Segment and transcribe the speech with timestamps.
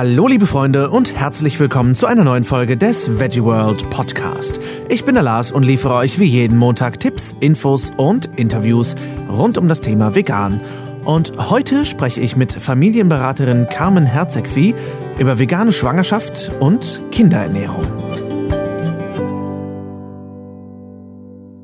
[0.00, 4.58] Hallo liebe Freunde und herzlich willkommen zu einer neuen Folge des Veggie World Podcast.
[4.88, 8.94] Ich bin der Lars und liefere euch wie jeden Montag Tipps, Infos und Interviews
[9.28, 10.62] rund um das Thema Vegan.
[11.04, 14.74] Und heute spreche ich mit Familienberaterin Carmen Herzegwie
[15.18, 17.84] über vegane Schwangerschaft und Kinderernährung.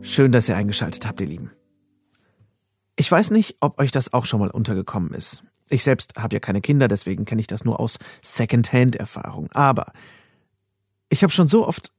[0.03, 1.53] Schön, dass ihr eingeschaltet habt, ihr Lieben.
[2.97, 5.43] Ich weiß nicht, ob euch das auch schon mal untergekommen ist.
[5.69, 9.51] Ich selbst habe ja keine Kinder, deswegen kenne ich das nur aus Secondhand-Erfahrung.
[9.53, 9.93] Aber
[11.09, 11.91] ich habe schon so oft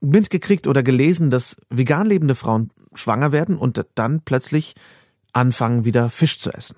[0.00, 4.74] mitgekriegt oder gelesen, dass vegan lebende Frauen schwanger werden und dann plötzlich
[5.32, 6.76] anfangen, wieder Fisch zu essen.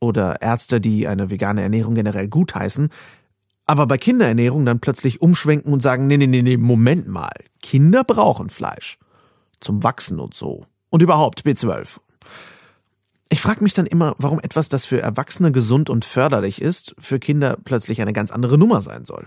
[0.00, 2.90] Oder Ärzte, die eine vegane Ernährung generell gutheißen,
[3.66, 8.04] aber bei Kinderernährung dann plötzlich umschwenken und sagen, nee, nee, nee, nee, Moment mal, Kinder
[8.04, 8.98] brauchen Fleisch.
[9.60, 10.66] Zum Wachsen und so.
[10.90, 11.98] Und überhaupt B12.
[13.34, 17.18] Ich frage mich dann immer, warum etwas, das für Erwachsene gesund und förderlich ist, für
[17.18, 19.26] Kinder plötzlich eine ganz andere Nummer sein soll.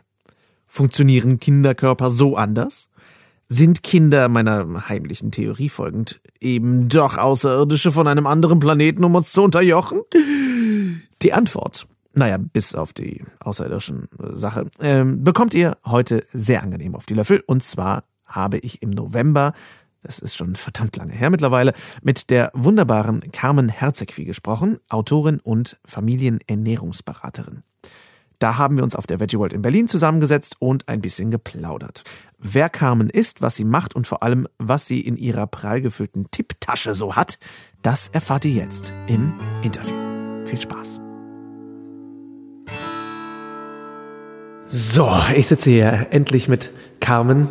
[0.65, 2.87] Funktionieren Kinderkörper so anders?
[3.49, 9.33] Sind Kinder meiner heimlichen Theorie folgend eben doch Außerirdische von einem anderen Planeten, um uns
[9.33, 9.99] zu unterjochen?
[11.21, 17.07] Die Antwort, naja, bis auf die außerirdischen Sache, ähm, bekommt ihr heute sehr angenehm auf
[17.07, 17.43] die Löffel.
[17.45, 19.51] Und zwar habe ich im November
[20.03, 25.77] das ist schon verdammt lange her mittlerweile, mit der wunderbaren Carmen Herzegwie gesprochen, Autorin und
[25.85, 27.63] Familienernährungsberaterin.
[28.39, 32.03] Da haben wir uns auf der Veggie World in Berlin zusammengesetzt und ein bisschen geplaudert.
[32.37, 36.29] Wer Carmen ist, was sie macht und vor allem, was sie in ihrer prall gefüllten
[36.29, 37.39] Tipptasche so hat,
[37.81, 39.95] das erfahrt ihr jetzt im Interview.
[40.45, 41.01] Viel Spaß.
[44.67, 47.47] So, ich sitze hier endlich mit Carmen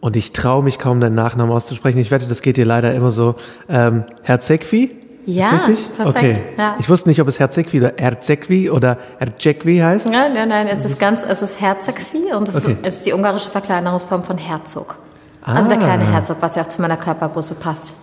[0.00, 1.98] und ich traue mich kaum, deinen Nachnamen auszusprechen.
[1.98, 3.34] Ich wette, das geht dir leider immer so.
[3.68, 4.96] Ähm, Herzegwi?
[5.26, 5.96] Ja, ist richtig?
[5.96, 6.16] perfekt.
[6.18, 6.42] Okay.
[6.58, 6.76] Ja.
[6.78, 10.06] Ich wusste nicht, ob es Herzegwi oder Erzegwi oder Erzegwi heißt.
[10.10, 12.76] Nein, nein, nein, es ist ganz, es ist Herzegvi und es Okay.
[12.82, 14.96] ist, ist die ungarische Verkleinerungsform von Herzog.
[15.42, 15.82] Also der Ah.
[15.82, 17.96] kleine Herzog, was ja auch zu meiner Körpergröße passt.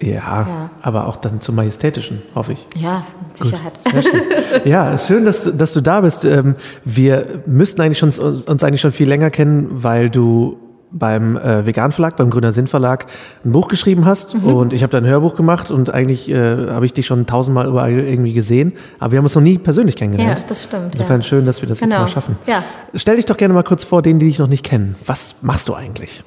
[0.00, 0.70] Ja, Ja.
[0.80, 2.66] aber auch dann zum Majestätischen, hoffe ich.
[2.76, 3.72] Ja, mit Sicherheit.
[3.80, 4.20] Sehr schön.
[4.64, 6.24] Ja, schön, dass, du- dass du da bist.
[6.24, 10.58] Ähm, Wir müssten eigentlich schon, uns eigentlich schon viel länger kennen, weil du
[10.92, 13.06] beim äh, Vegan Verlag, beim Grüner Sinn Verlag,
[13.44, 14.44] ein Buch geschrieben hast Mhm.
[14.54, 17.66] und ich habe da ein Hörbuch gemacht und eigentlich äh, habe ich dich schon tausendmal
[17.66, 20.38] überall irgendwie gesehen, aber wir haben uns noch nie persönlich kennengelernt.
[20.40, 21.26] Ja, das stimmt, Insofern ja.
[21.26, 22.02] schön, dass wir das jetzt Genau.
[22.02, 22.36] mal schaffen.
[22.46, 22.62] Ja.
[22.94, 24.96] Stell dich doch gerne mal kurz vor, denen, die dich noch nicht kennen.
[25.06, 26.22] Was machst du eigentlich?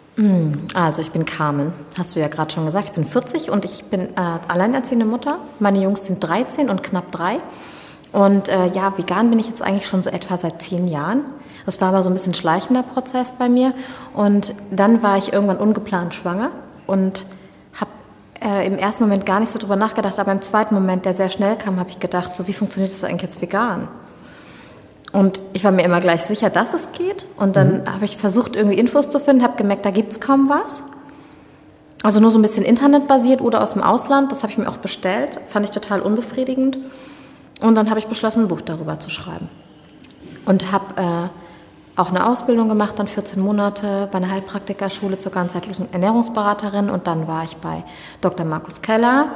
[0.74, 2.86] Also ich bin Carmen, hast du ja gerade schon gesagt.
[2.86, 4.08] Ich bin 40 und ich bin äh,
[4.48, 5.40] alleinerziehende Mutter.
[5.60, 7.40] Meine Jungs sind 13 und knapp drei.
[8.14, 11.26] Und äh, ja, vegan bin ich jetzt eigentlich schon so etwa seit zehn Jahren.
[11.66, 13.74] Das war aber so ein bisschen schleichender Prozess bei mir.
[14.14, 16.52] Und dann war ich irgendwann ungeplant schwanger
[16.88, 17.26] und
[17.74, 17.92] habe
[18.44, 21.30] äh, im ersten Moment gar nicht so drüber nachgedacht, aber im zweiten Moment, der sehr
[21.30, 23.88] schnell kam, habe ich gedacht, so wie funktioniert das eigentlich jetzt vegan?
[25.12, 27.28] Und ich war mir immer gleich sicher, dass es geht.
[27.38, 30.50] Und dann habe ich versucht, irgendwie Infos zu finden, habe gemerkt, da gibt es kaum
[30.50, 30.84] was.
[32.04, 34.32] Also nur so ein bisschen internetbasiert oder aus dem Ausland.
[34.32, 35.40] Das habe ich mir auch bestellt.
[35.46, 36.78] Fand ich total unbefriedigend.
[37.62, 39.50] Und dann habe ich beschlossen, ein Buch darüber zu schreiben.
[40.46, 41.30] Und habe äh,
[41.96, 46.90] auch eine Ausbildung gemacht, dann 14 Monate bei einer Heilpraktikerschule zur ganzheitlichen Ernährungsberaterin.
[46.90, 47.84] Und dann war ich bei
[48.22, 48.46] Dr.
[48.46, 49.30] Markus Keller.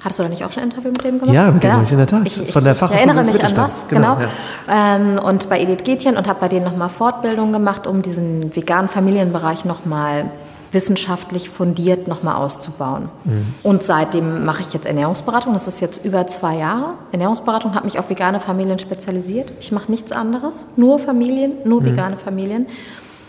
[0.00, 1.34] Hattest du da nicht auch schon ein Interview mit dem gemacht?
[1.34, 2.26] Ja, mit dem habe ich in der Tat.
[2.26, 4.28] Ich, ich, Von der ich erinnere mich an was, Genau, genau.
[4.68, 8.88] Ähm, und bei Edith Gätjen und habe bei denen nochmal Fortbildung gemacht, um diesen veganen
[8.88, 10.30] Familienbereich nochmal
[10.76, 13.08] wissenschaftlich fundiert nochmal auszubauen.
[13.24, 13.46] Mhm.
[13.62, 15.54] Und seitdem mache ich jetzt Ernährungsberatung.
[15.54, 16.90] Das ist jetzt über zwei Jahre.
[17.12, 19.52] Ernährungsberatung habe mich auf vegane Familien spezialisiert.
[19.58, 21.86] Ich mache nichts anderes, nur Familien, nur Mhm.
[21.86, 22.66] vegane Familien.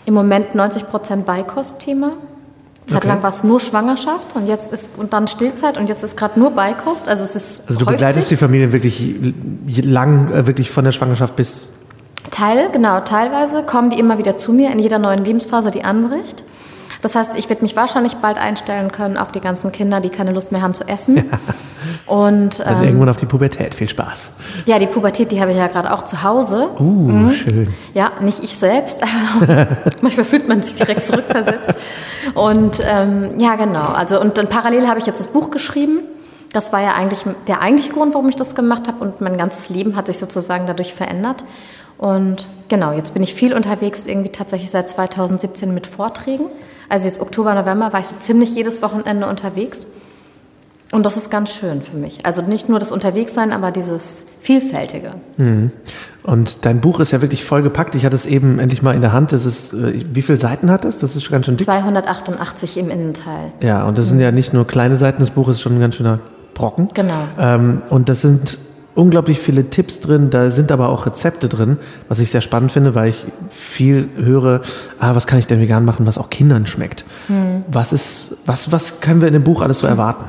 [0.04, 2.10] Im Moment 90 Prozent Beikostthema.
[2.86, 3.08] Zeit Okay.
[3.08, 6.38] lang war es nur Schwangerschaft und jetzt ist und dann Stillzeit und jetzt ist gerade
[6.38, 7.08] nur Beikost.
[7.08, 8.38] Also es ist Also du begleitest sich.
[8.38, 9.14] die Familie wirklich
[9.82, 11.66] lang, äh, wirklich von der Schwangerschaft bis
[12.30, 16.44] Teil, genau, teilweise kommen die immer wieder zu mir in jeder neuen Lebensphase, die anbricht.
[17.02, 20.32] Das heißt, ich werde mich wahrscheinlich bald einstellen können auf die ganzen Kinder, die keine
[20.32, 21.30] Lust mehr haben zu essen.
[22.06, 23.74] Und dann ähm, irgendwann auf die Pubertät.
[23.74, 24.30] Viel Spaß.
[24.66, 26.70] ja, die Pubertät, die habe ich ja gerade auch zu Hause.
[26.78, 27.68] Uh, schön.
[27.94, 29.02] Ja, nicht ich selbst,
[30.00, 31.74] manchmal fühlt man sich direkt zurückversetzt.
[32.34, 33.88] Und ähm, ja, genau.
[33.92, 36.00] Also und dann parallel habe ich jetzt das Buch geschrieben.
[36.52, 39.04] Das war ja eigentlich der eigentliche Grund, warum ich das gemacht habe.
[39.04, 41.44] Und mein ganzes Leben hat sich sozusagen dadurch verändert.
[41.98, 46.46] Und genau, jetzt bin ich viel unterwegs, irgendwie tatsächlich seit 2017 mit Vorträgen.
[46.88, 49.86] Also jetzt Oktober, November war ich so ziemlich jedes Wochenende unterwegs.
[50.90, 52.24] Und das ist ganz schön für mich.
[52.24, 55.10] Also nicht nur das Unterwegssein, aber dieses Vielfältige.
[56.22, 57.94] Und dein Buch ist ja wirklich vollgepackt.
[57.94, 59.32] Ich hatte es eben endlich mal in der Hand.
[59.32, 60.98] Das ist, äh, wie viele Seiten hat das?
[60.98, 61.66] Das ist ganz schön dick.
[61.66, 63.52] 288 im Innenteil.
[63.60, 65.96] Ja, und das sind ja nicht nur kleine Seiten, das Buch ist schon ein ganz
[65.96, 66.20] schöner
[66.54, 66.88] Brocken.
[66.94, 67.28] Genau.
[67.38, 68.58] Ähm, und das sind
[68.98, 71.78] unglaublich viele Tipps drin, da sind aber auch Rezepte drin,
[72.08, 74.60] was ich sehr spannend finde, weil ich viel höre,
[74.98, 77.04] ah, was kann ich denn vegan machen, was auch Kindern schmeckt.
[77.28, 77.64] Hm.
[77.68, 80.24] Was ist, was, was können wir in dem Buch alles so erwarten?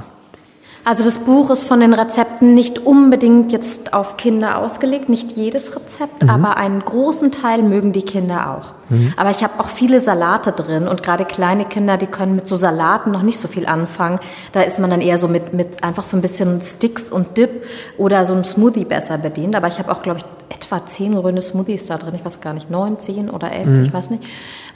[0.85, 5.75] Also das Buch ist von den Rezepten nicht unbedingt jetzt auf Kinder ausgelegt, nicht jedes
[5.75, 6.29] Rezept, mhm.
[6.29, 8.73] aber einen großen Teil mögen die Kinder auch.
[8.89, 9.13] Mhm.
[9.17, 12.55] Aber ich habe auch viele Salate drin und gerade kleine Kinder, die können mit so
[12.55, 14.19] Salaten noch nicht so viel anfangen.
[14.51, 17.63] Da ist man dann eher so mit, mit einfach so ein bisschen Sticks und Dip
[17.97, 19.55] oder so ein Smoothie besser bedient.
[19.55, 22.15] Aber ich habe auch, glaube ich, etwa zehn grüne Smoothies da drin.
[22.15, 23.83] Ich weiß gar nicht, neun, zehn oder elf, mhm.
[23.83, 24.23] ich weiß nicht.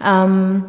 [0.06, 0.66] Ähm,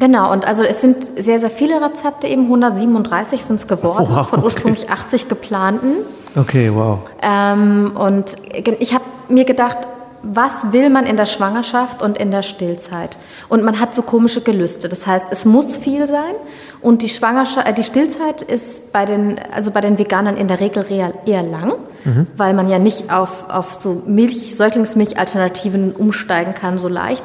[0.00, 4.26] Genau, und also es sind sehr, sehr viele Rezepte, eben 137 sind es geworden, wow,
[4.26, 4.92] von ursprünglich okay.
[4.94, 5.92] 80 geplanten.
[6.34, 7.00] Okay, wow.
[7.22, 8.36] Ähm, und
[8.78, 9.76] ich habe mir gedacht,
[10.22, 13.18] was will man in der Schwangerschaft und in der Stillzeit?
[13.48, 14.88] Und man hat so komische Gelüste.
[14.88, 16.34] Das heißt, es muss viel sein
[16.80, 20.60] und die Schwangerschaft, äh, die Stillzeit ist bei den, also bei den Veganern in der
[20.60, 21.74] Regel eher lang,
[22.04, 22.26] mhm.
[22.36, 27.22] weil man ja nicht auf, auf so Milch, Säuglingsmilch-Alternativen umsteigen kann so leicht.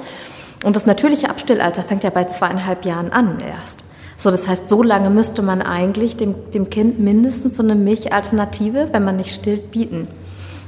[0.66, 3.84] Und das natürliche Abstillalter fängt ja bei zweieinhalb Jahren an erst.
[4.18, 8.90] So, das heißt, so lange müsste man eigentlich dem, dem Kind mindestens so eine Milchalternative,
[8.92, 10.08] wenn man nicht stillt, bieten.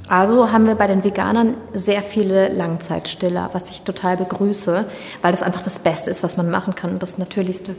[0.08, 4.86] Also haben wir bei den Veganern sehr viele Langzeitstiller, was ich total begrüße,
[5.24, 7.74] weil das einfach das Beste ist, was man machen kann und das Natürlichste.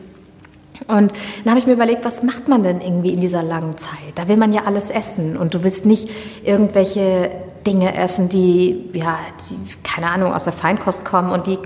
[0.86, 1.12] Und
[1.44, 4.14] dann habe ich mir überlegt, was macht man denn irgendwie in dieser langen Zeit?
[4.14, 6.08] Da will man ja alles essen und du willst nicht
[6.44, 7.30] irgendwelche
[7.66, 9.18] Dinge essen, die, ja,
[9.50, 11.58] die, keine Ahnung, aus der Feinkost kommen und die,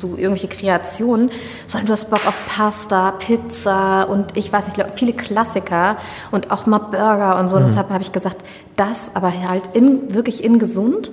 [0.00, 1.30] du, irgendwelche Kreationen,
[1.66, 5.96] sondern du hast Bock auf Pasta, Pizza und ich weiß nicht, viele Klassiker
[6.30, 7.56] und auch mal Burger und so.
[7.56, 7.62] Mhm.
[7.62, 8.44] Und deshalb habe ich gesagt,
[8.76, 11.10] das aber halt in, wirklich in gesund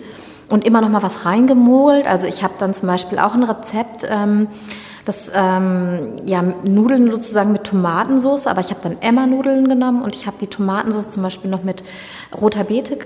[0.49, 2.05] und immer noch mal was reingemogelt.
[2.05, 4.47] Also ich habe dann zum Beispiel auch ein Rezept, ähm,
[5.07, 10.27] das ähm, ja Nudeln sozusagen mit Tomatensauce, aber ich habe dann Emma-Nudeln genommen und ich
[10.27, 11.83] habe die Tomatensauce zum Beispiel noch mit
[12.39, 12.97] roter Beete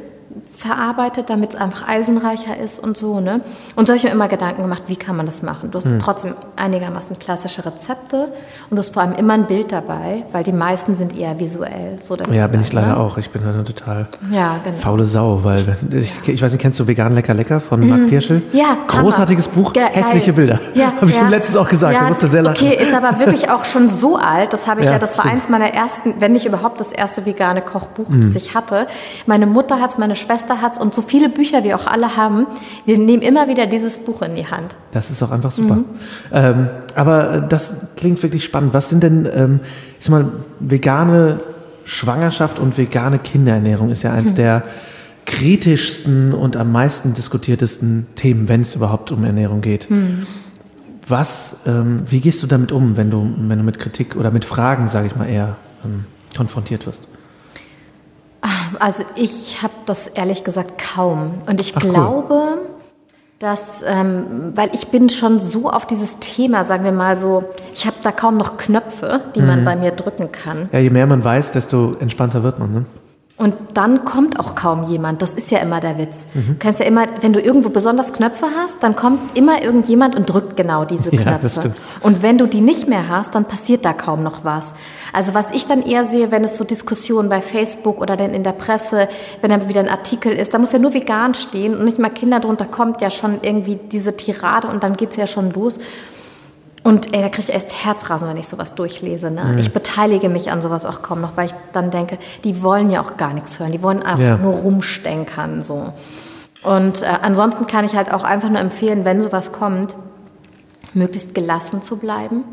[0.55, 3.19] verarbeitet, damit es einfach eisenreicher ist und so.
[3.19, 3.41] Ne?
[3.75, 5.71] Und so habe ich mir immer Gedanken gemacht, wie kann man das machen?
[5.71, 5.99] Du hast hm.
[5.99, 8.27] trotzdem einigermaßen klassische Rezepte
[8.69, 11.97] und du hast vor allem immer ein Bild dabei, weil die meisten sind eher visuell.
[12.01, 12.97] So, ja, bin ich leider ne?
[12.97, 13.17] auch.
[13.17, 14.77] Ich bin eine total ja, genau.
[14.77, 17.89] faule Sau, weil ich, ich weiß nicht, kennst du Vegan Lecker Lecker von mhm.
[17.89, 18.41] Marc Pirschel?
[18.53, 19.55] Ja, Großartiges Hammer.
[19.55, 20.59] Buch, Ge hässliche Bilder.
[20.73, 21.21] Ja, habe ich ja.
[21.21, 22.65] ihm letztens auch gesagt, ja, musste sehr lachen.
[22.65, 24.53] Okay, ist aber wirklich auch schon so alt.
[24.53, 25.25] Das habe ich ja, ja das stimmt.
[25.25, 28.21] war eins meiner ersten, wenn nicht überhaupt das erste vegane Kochbuch, mhm.
[28.21, 28.87] das ich hatte.
[29.25, 32.15] Meine Mutter hat es, meine Schwester hat es und so viele Bücher wir auch alle
[32.15, 32.47] haben,
[32.85, 34.75] wir nehmen immer wieder dieses Buch in die Hand.
[34.91, 35.75] Das ist auch einfach super.
[35.75, 35.85] Mhm.
[36.31, 38.73] Ähm, aber äh, das klingt wirklich spannend.
[38.73, 39.59] Was sind denn, ähm,
[40.00, 41.39] ich sag mal, vegane
[41.83, 44.35] Schwangerschaft und vegane Kinderernährung ist ja eins mhm.
[44.35, 44.63] der
[45.25, 49.89] kritischsten und am meisten diskutiertesten Themen, wenn es überhaupt um Ernährung geht.
[49.89, 50.25] Mhm.
[51.07, 54.45] Was, ähm, wie gehst du damit um, wenn du, wenn du mit Kritik oder mit
[54.45, 57.07] Fragen, sage ich mal, eher ähm, konfrontiert wirst?
[58.79, 61.35] Also ich habe das ehrlich gesagt kaum.
[61.47, 62.57] Und ich Ach, glaube, cool.
[63.39, 67.85] dass, ähm, weil ich bin schon so auf dieses Thema, sagen wir mal so, ich
[67.85, 69.47] habe da kaum noch Knöpfe, die mhm.
[69.47, 70.69] man bei mir drücken kann.
[70.71, 72.73] Ja, je mehr man weiß, desto entspannter wird man.
[72.73, 72.85] Ne?
[73.37, 75.21] Und dann kommt auch kaum jemand.
[75.21, 76.27] Das ist ja immer der Witz.
[76.33, 76.47] Mhm.
[76.47, 80.29] Du kannst ja immer, wenn du irgendwo besonders Knöpfe hast, dann kommt immer irgendjemand und
[80.29, 81.61] drückt genau diese Knöpfe.
[81.69, 81.73] Ja.
[82.01, 84.75] Und wenn du die nicht mehr hast, dann passiert da kaum noch was.
[85.11, 88.43] Also was ich dann eher sehe, wenn es so Diskussionen bei Facebook oder dann in
[88.43, 89.07] der Presse,
[89.41, 92.09] wenn dann wieder ein Artikel ist, da muss ja nur vegan stehen und nicht mal
[92.09, 95.79] Kinder drunter kommt ja schon irgendwie diese Tirade und dann geht's ja schon los.
[96.83, 99.29] Und ey, da kriege ich erst Herzrasen, wenn ich sowas durchlese.
[99.29, 99.43] Ne?
[99.43, 99.57] Mhm.
[99.59, 103.01] Ich beteilige mich an sowas auch kaum noch, weil ich dann denke, die wollen ja
[103.01, 104.38] auch gar nichts hören, die wollen einfach ja.
[104.38, 105.61] nur rumstenkern.
[105.61, 105.93] So.
[106.63, 109.95] Und äh, ansonsten kann ich halt auch einfach nur empfehlen, wenn sowas kommt,
[110.93, 112.43] möglichst gelassen zu bleiben.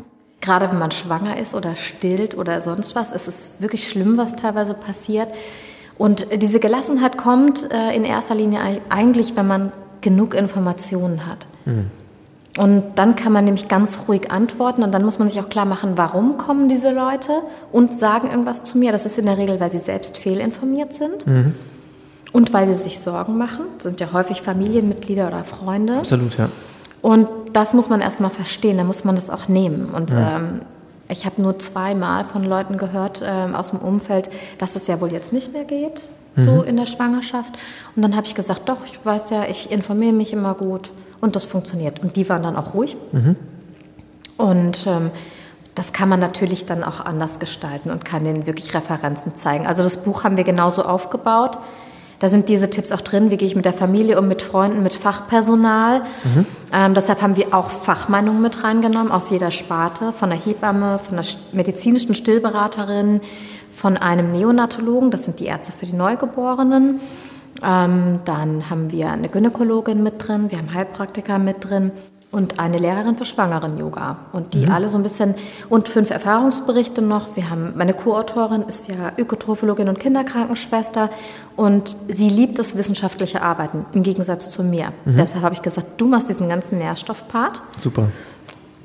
[0.41, 3.11] Gerade wenn man schwanger ist oder stillt oder sonst was.
[3.11, 5.33] Es ist wirklich schlimm, was teilweise passiert.
[5.97, 9.71] Und diese Gelassenheit kommt äh, in erster Linie eigentlich, wenn man
[10.01, 11.47] genug Informationen hat.
[11.65, 11.91] Mhm.
[12.59, 15.63] Und dann kann man nämlich ganz ruhig antworten und dann muss man sich auch klar
[15.63, 17.31] machen, warum kommen diese Leute
[17.71, 18.91] und sagen irgendwas zu mir.
[18.91, 21.55] Das ist in der Regel, weil sie selbst fehlinformiert sind mhm.
[22.33, 23.63] und weil sie sich Sorgen machen.
[23.77, 25.99] Das sind ja häufig Familienmitglieder oder Freunde.
[25.99, 26.49] Absolut, ja.
[27.01, 29.91] Und das muss man erstmal verstehen, da muss man das auch nehmen.
[29.95, 30.35] Und ja.
[30.35, 30.59] ähm,
[31.07, 35.13] ich habe nur zweimal von Leuten gehört ähm, aus dem Umfeld, dass es ja wohl
[35.13, 36.41] jetzt nicht mehr geht, mhm.
[36.43, 37.57] so in der Schwangerschaft.
[37.95, 40.91] Und dann habe ich gesagt, doch, ich weiß ja, ich informiere mich immer gut.
[41.21, 41.99] Und das funktioniert.
[41.99, 42.97] Und die waren dann auch ruhig.
[43.11, 43.35] Mhm.
[44.37, 45.11] Und ähm,
[45.75, 49.67] das kann man natürlich dann auch anders gestalten und kann denen wirklich Referenzen zeigen.
[49.67, 51.57] Also das Buch haben wir genauso aufgebaut.
[52.19, 54.83] Da sind diese Tipps auch drin, wie gehe ich mit der Familie um, mit Freunden,
[54.83, 56.01] mit Fachpersonal.
[56.01, 56.45] Mhm.
[56.73, 61.15] Ähm, deshalb haben wir auch Fachmeinungen mit reingenommen aus jeder Sparte, von der Hebamme, von
[61.15, 63.21] der medizinischen Stillberaterin,
[63.71, 66.99] von einem Neonatologen, das sind die Ärzte für die Neugeborenen,
[67.63, 71.91] Ähm, dann haben wir eine Gynäkologin mit drin, wir haben Heilpraktiker mit drin
[72.31, 74.17] und eine Lehrerin für Schwangeren-Yoga.
[74.33, 74.71] Und die mhm.
[74.71, 75.33] alle so ein bisschen,
[75.67, 77.35] und fünf Erfahrungsberichte noch.
[77.35, 81.09] Wir haben, meine Co-Autorin ist ja Ökotrophologin und Kinderkrankenschwester
[81.55, 84.93] und sie liebt das wissenschaftliche Arbeiten, im Gegensatz zu mir.
[85.05, 85.17] Mhm.
[85.17, 87.63] Deshalb habe ich gesagt, du machst diesen ganzen Nährstoffpart.
[87.77, 88.09] Super.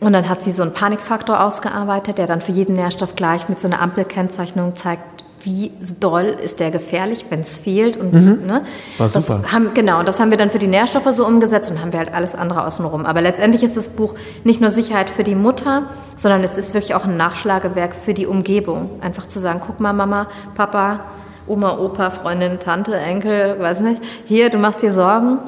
[0.00, 3.60] Und dann hat sie so einen Panikfaktor ausgearbeitet, der dann für jeden Nährstoff gleich mit
[3.60, 5.13] so einer Ampelkennzeichnung zeigt,
[5.44, 7.96] wie doll ist der gefährlich, wenn es fehlt.
[7.96, 8.46] Und, mhm.
[8.46, 8.62] ne,
[8.98, 9.40] War super.
[9.42, 11.98] Das haben, genau, das haben wir dann für die Nährstoffe so umgesetzt und haben wir
[11.98, 13.06] halt alles andere außenrum.
[13.06, 15.84] Aber letztendlich ist das Buch nicht nur Sicherheit für die Mutter,
[16.16, 18.90] sondern es ist wirklich auch ein Nachschlagewerk für die Umgebung.
[19.00, 21.00] Einfach zu sagen, guck mal, Mama, Papa,
[21.46, 25.38] Oma, Opa, Freundin, Tante, Enkel, weiß nicht, hier, du machst dir Sorgen.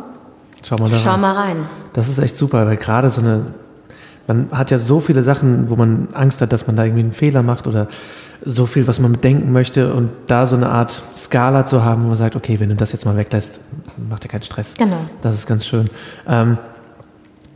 [0.62, 1.66] Schau mal, Schau mal rein.
[1.92, 3.46] Das ist echt super, weil gerade so eine
[4.26, 7.12] man hat ja so viele Sachen, wo man Angst hat, dass man da irgendwie einen
[7.12, 7.88] Fehler macht oder
[8.44, 12.08] so viel, was man bedenken möchte und da so eine Art Skala zu haben, wo
[12.08, 13.60] man sagt, okay, wenn du das jetzt mal weglässt,
[14.08, 14.74] macht dir keinen Stress.
[14.76, 14.98] Genau.
[15.22, 15.88] Das ist ganz schön.
[16.28, 16.58] Ähm,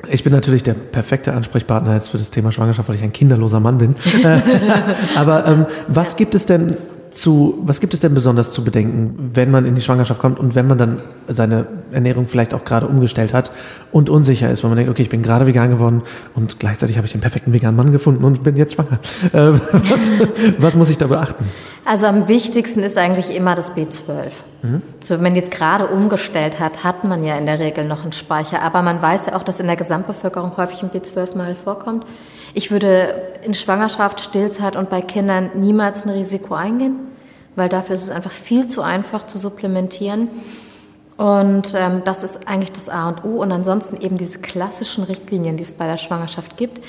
[0.09, 3.61] ich bin natürlich der perfekte Ansprechpartner jetzt für das Thema Schwangerschaft, weil ich ein kinderloser
[3.61, 3.95] Mann bin.
[5.17, 6.75] Aber ähm, was gibt es denn
[7.11, 10.55] zu, was gibt es denn besonders zu bedenken, wenn man in die Schwangerschaft kommt und
[10.55, 13.51] wenn man dann seine Ernährung vielleicht auch gerade umgestellt hat
[13.91, 16.03] und unsicher ist, weil man denkt, okay, ich bin gerade vegan geworden
[16.35, 18.99] und gleichzeitig habe ich den perfekten veganen Mann gefunden und bin jetzt schwanger.
[19.33, 20.11] Äh, was,
[20.59, 21.45] was, muss ich da beachten?
[21.85, 24.31] Also am wichtigsten ist eigentlich immer das B12.
[24.63, 24.83] Mhm.
[25.01, 28.13] So, wenn man jetzt gerade umgestellt hat, hat man ja in der Regel noch einen
[28.13, 32.05] Speicher, aber man weiß ja auch, dass in der Gesamtbevölkerung häufig ein B12-Mangel vorkommt.
[32.55, 36.97] Ich würde in Schwangerschaft, Stillzeit und bei Kindern niemals ein Risiko eingehen,
[37.57, 40.29] weil dafür ist es einfach viel zu einfach zu supplementieren.
[41.17, 43.43] Und ähm, das ist eigentlich das A und O.
[43.43, 46.81] Und ansonsten eben diese klassischen Richtlinien, die es bei der Schwangerschaft gibt.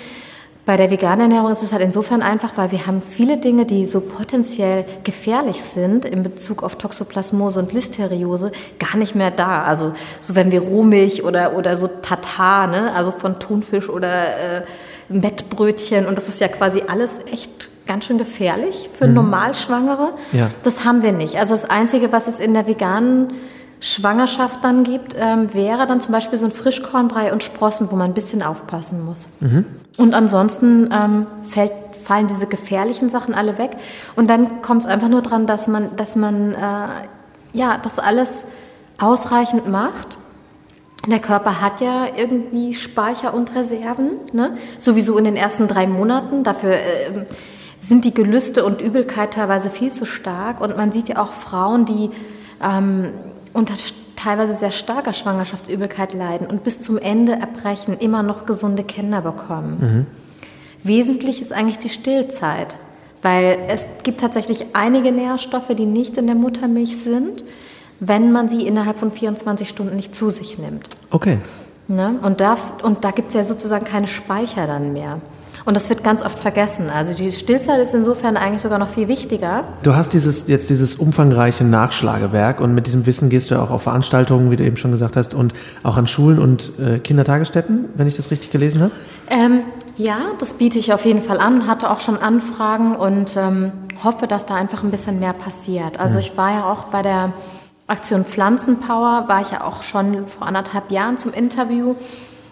[0.63, 3.87] Bei der veganen Ernährung ist es halt insofern einfach, weil wir haben viele Dinge, die
[3.87, 9.63] so potenziell gefährlich sind in Bezug auf Toxoplasmose und Listeriose, gar nicht mehr da.
[9.63, 12.93] Also so wenn wir Rohmilch oder, oder so Tatar, ne?
[12.93, 14.63] also von Thunfisch oder äh,
[15.09, 19.15] Mettbrötchen und das ist ja quasi alles echt ganz schön gefährlich für mhm.
[19.15, 20.13] Normalschwangere.
[20.31, 20.49] Ja.
[20.63, 21.37] Das haben wir nicht.
[21.37, 23.33] Also das Einzige, was es in der veganen
[23.79, 28.11] Schwangerschaft dann gibt, ähm, wäre dann zum Beispiel so ein Frischkornbrei und Sprossen, wo man
[28.11, 29.27] ein bisschen aufpassen muss.
[29.39, 29.65] Mhm.
[30.01, 31.71] Und ansonsten ähm, fällt,
[32.03, 33.71] fallen diese gefährlichen Sachen alle weg.
[34.15, 36.87] Und dann kommt es einfach nur daran, dass man, dass man äh,
[37.53, 38.45] ja, das alles
[38.97, 40.17] ausreichend macht
[41.07, 44.55] der Körper hat ja irgendwie Speicher und Reserven, ne?
[44.77, 46.43] sowieso in den ersten drei Monaten.
[46.43, 47.25] Dafür äh,
[47.79, 50.61] sind die Gelüste und Übelkeit teilweise viel zu stark.
[50.61, 52.11] Und man sieht ja auch Frauen, die
[52.61, 53.11] ähm,
[53.53, 53.73] unter
[54.23, 59.77] teilweise sehr starker Schwangerschaftsübelkeit leiden und bis zum Ende erbrechen, immer noch gesunde Kinder bekommen.
[59.79, 60.05] Mhm.
[60.83, 62.77] Wesentlich ist eigentlich die Stillzeit,
[63.21, 67.43] weil es gibt tatsächlich einige Nährstoffe, die nicht in der Muttermilch sind
[68.01, 70.89] wenn man sie innerhalb von 24 Stunden nicht zu sich nimmt.
[71.11, 71.37] Okay.
[71.87, 72.19] Ne?
[72.23, 75.21] Und da, und da gibt es ja sozusagen keine Speicher dann mehr.
[75.65, 76.89] Und das wird ganz oft vergessen.
[76.89, 79.65] Also die Stillzeit ist insofern eigentlich sogar noch viel wichtiger.
[79.83, 83.83] Du hast dieses, jetzt dieses umfangreiche Nachschlagewerk und mit diesem Wissen gehst du auch auf
[83.83, 85.53] Veranstaltungen, wie du eben schon gesagt hast, und
[85.83, 88.91] auch an Schulen und äh, Kindertagesstätten, wenn ich das richtig gelesen habe?
[89.29, 89.59] Ähm,
[89.97, 93.71] ja, das biete ich auf jeden Fall an, hatte auch schon Anfragen und ähm,
[94.03, 95.99] hoffe, dass da einfach ein bisschen mehr passiert.
[95.99, 96.25] Also ja.
[96.25, 97.33] ich war ja auch bei der
[97.87, 101.95] Aktion Pflanzenpower war ich ja auch schon vor anderthalb Jahren zum Interview.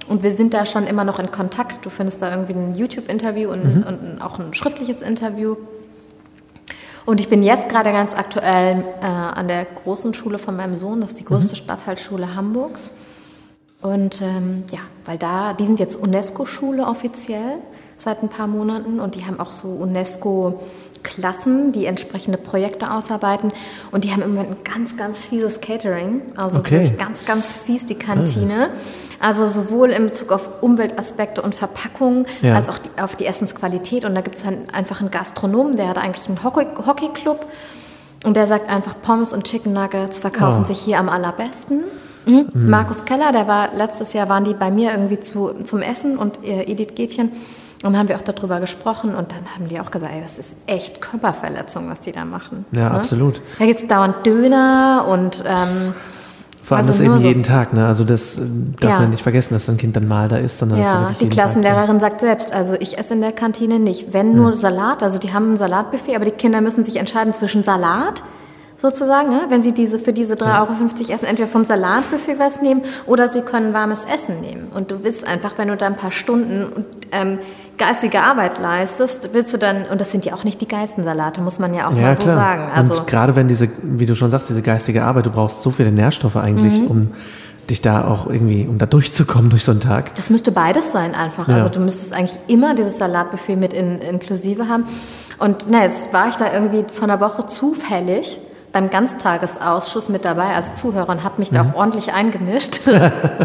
[0.09, 1.85] Und wir sind da schon immer noch in Kontakt.
[1.85, 3.83] Du findest da irgendwie ein YouTube-Interview und, mhm.
[3.83, 5.55] und, auch ein schriftliches Interview.
[7.05, 10.99] Und ich bin jetzt gerade ganz aktuell äh, an der großen Schule von meinem Sohn.
[10.99, 11.63] Das ist die größte mhm.
[11.63, 12.91] Stadtteilschule Hamburgs.
[13.81, 17.59] Und ähm, ja, weil da, die sind jetzt UNESCO-Schule offiziell
[17.95, 20.61] seit ein paar Monaten und die haben auch so UNESCO
[21.03, 23.51] Klassen, die entsprechende Projekte ausarbeiten.
[23.91, 26.21] Und die haben im Moment ein ganz, ganz fieses Catering.
[26.35, 26.93] Also okay.
[26.97, 28.69] ganz, ganz fies die Kantine.
[29.19, 32.55] Also sowohl in Bezug auf Umweltaspekte und Verpackung ja.
[32.55, 34.05] als auch die, auf die Essensqualität.
[34.05, 37.45] Und da gibt es einfach einen Gastronomen, der hat eigentlich einen Hockey Hockeyclub.
[38.25, 40.65] Und der sagt einfach, Pommes und Chicken Nuggets verkaufen oh.
[40.65, 41.83] sich hier am allerbesten.
[42.25, 42.49] Mhm.
[42.53, 42.69] Mhm.
[42.69, 46.39] Markus Keller, der war letztes Jahr, waren die bei mir irgendwie zu, zum Essen und
[46.43, 47.31] Edith Gätchen
[47.83, 50.37] und dann haben wir auch darüber gesprochen und dann haben die auch gesagt, ey, das
[50.37, 52.65] ist echt Körperverletzung, was die da machen.
[52.71, 52.91] Ja, ne?
[52.91, 53.41] absolut.
[53.57, 55.93] Da gibt es dauernd Döner und ähm,
[56.61, 57.87] vor allem also das eben so jeden Tag, ne?
[57.87, 58.41] Also das äh,
[58.79, 58.99] darf ja.
[58.99, 61.99] man nicht vergessen, dass so ein Kind dann mal da ist, sondern ja, die Klassenlehrerin
[61.99, 64.55] sagt selbst, also ich esse in der Kantine nicht, wenn nur ja.
[64.55, 68.21] Salat, also die haben ein Salatbuffet, aber die Kinder müssen sich entscheiden zwischen Salat,
[68.81, 69.41] sozusagen, ne?
[69.49, 73.41] wenn Sie diese für diese 3,50 Euro essen, entweder vom Salatbuffet was nehmen oder Sie
[73.41, 74.67] können warmes Essen nehmen.
[74.73, 77.39] Und du willst einfach, wenn du da ein paar Stunden ähm,
[77.77, 81.41] geistige Arbeit leistest, willst du dann, und das sind ja auch nicht die geilsten Salate,
[81.41, 82.35] muss man ja auch ja, mal so klar.
[82.35, 82.71] sagen.
[82.73, 85.71] Also, und gerade wenn diese, wie du schon sagst, diese geistige Arbeit, du brauchst so
[85.71, 86.87] viele Nährstoffe eigentlich, mhm.
[86.87, 87.11] um
[87.69, 90.15] dich da auch irgendwie, um da durchzukommen durch so einen Tag.
[90.15, 91.47] Das müsste beides sein einfach.
[91.47, 91.55] Ja.
[91.55, 94.85] Also du müsstest eigentlich immer dieses Salatbuffet mit in, inklusive haben.
[95.37, 98.39] Und na, jetzt war ich da irgendwie von einer Woche zufällig
[98.71, 101.55] beim Ganztagesausschuss mit dabei als Zuhörer und habe mich mhm.
[101.55, 102.81] da auch ordentlich eingemischt.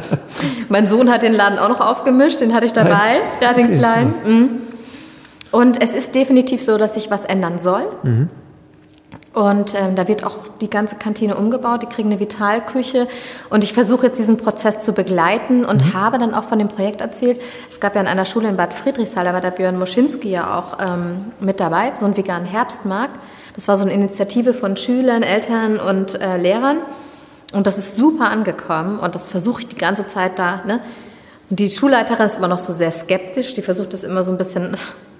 [0.68, 3.78] mein Sohn hat den Laden auch noch aufgemischt, den hatte ich dabei, ja, den okay,
[3.78, 4.14] kleinen.
[4.24, 4.50] Mhm.
[5.50, 7.86] Und es ist definitiv so, dass sich was ändern soll.
[8.02, 8.28] Mhm.
[9.34, 13.08] Und ähm, da wird auch die ganze Kantine umgebaut, die kriegen eine Vitalküche.
[13.50, 15.94] Und ich versuche jetzt diesen Prozess zu begleiten und mhm.
[15.94, 17.40] habe dann auch von dem Projekt erzählt.
[17.68, 20.56] Es gab ja an einer Schule in Bad Friedrichshall, da war der Björn Moschinski ja
[20.56, 23.20] auch ähm, mit dabei, so ein veganen Herbstmarkt.
[23.56, 26.78] Das war so eine Initiative von Schülern, Eltern und äh, Lehrern.
[27.52, 30.62] Und das ist super angekommen und das versuche ich die ganze Zeit da.
[30.64, 30.80] Ne?
[31.50, 34.38] Und die Schulleiterin ist immer noch so sehr skeptisch, die versucht das immer so ein
[34.38, 34.76] bisschen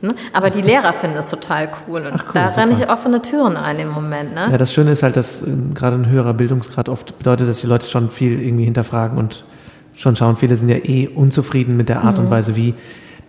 [0.06, 0.14] Ne?
[0.32, 2.02] Aber die Lehrer finden es total cool.
[2.02, 4.34] Und Ach, cool, da renne ich offene Türen ein im Moment.
[4.34, 4.49] Ne?
[4.50, 7.66] Ja, das Schöne ist halt, dass äh, gerade ein höherer Bildungsgrad oft bedeutet, dass die
[7.66, 9.44] Leute schon viel irgendwie hinterfragen und
[9.94, 10.37] schon schauen.
[10.37, 12.25] Viele sind ja eh unzufrieden mit der Art mhm.
[12.25, 12.75] und Weise, wie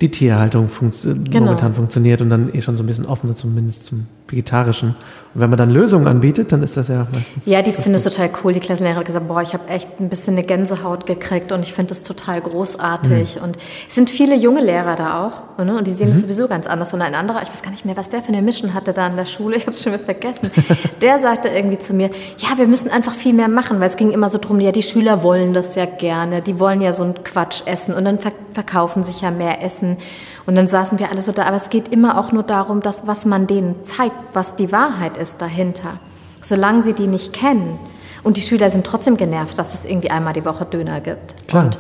[0.02, 1.46] die Tierhaltung funkt genau.
[1.46, 4.96] momentan funktioniert und dann eh schon so ein bisschen offener zumindest zum Vegetarischen.
[5.36, 7.46] Und wenn man dann Lösungen anbietet, dann ist das ja meistens.
[7.46, 8.54] Ja, die finden es total cool.
[8.54, 11.74] Die Klassenlehrerin hat gesagt, boah, ich habe echt ein bisschen eine Gänsehaut gekriegt und ich
[11.74, 13.36] finde das total großartig.
[13.36, 13.44] Mhm.
[13.44, 15.78] Und es sind viele junge Lehrer da auch ne?
[15.78, 16.22] und die sehen es mhm.
[16.22, 16.94] sowieso ganz anders.
[16.94, 19.08] Und ein anderer, ich weiß gar nicht mehr, was der für eine Mission hatte da
[19.08, 20.50] in der Schule, ich habe es schon wieder vergessen,
[21.02, 24.12] der sagte irgendwie zu mir, ja, wir müssen einfach viel mehr machen, weil es ging
[24.12, 27.24] immer so drum, ja, die Schüler wollen das ja gerne, die wollen ja so einen
[27.26, 28.20] Quatsch essen und dann
[28.54, 29.98] verkaufen sich ja mehr Essen.
[30.46, 33.08] Und dann saßen wir alle so da, aber es geht immer auch nur darum, dass,
[33.08, 36.00] was man denen zeigt, was die Wahrheit ist dahinter.
[36.42, 37.80] Solange sie die nicht kennen.
[38.24, 41.48] Und die Schüler sind trotzdem genervt, dass es irgendwie einmal die Woche Döner gibt.
[41.48, 41.66] Klar.
[41.66, 41.78] Und,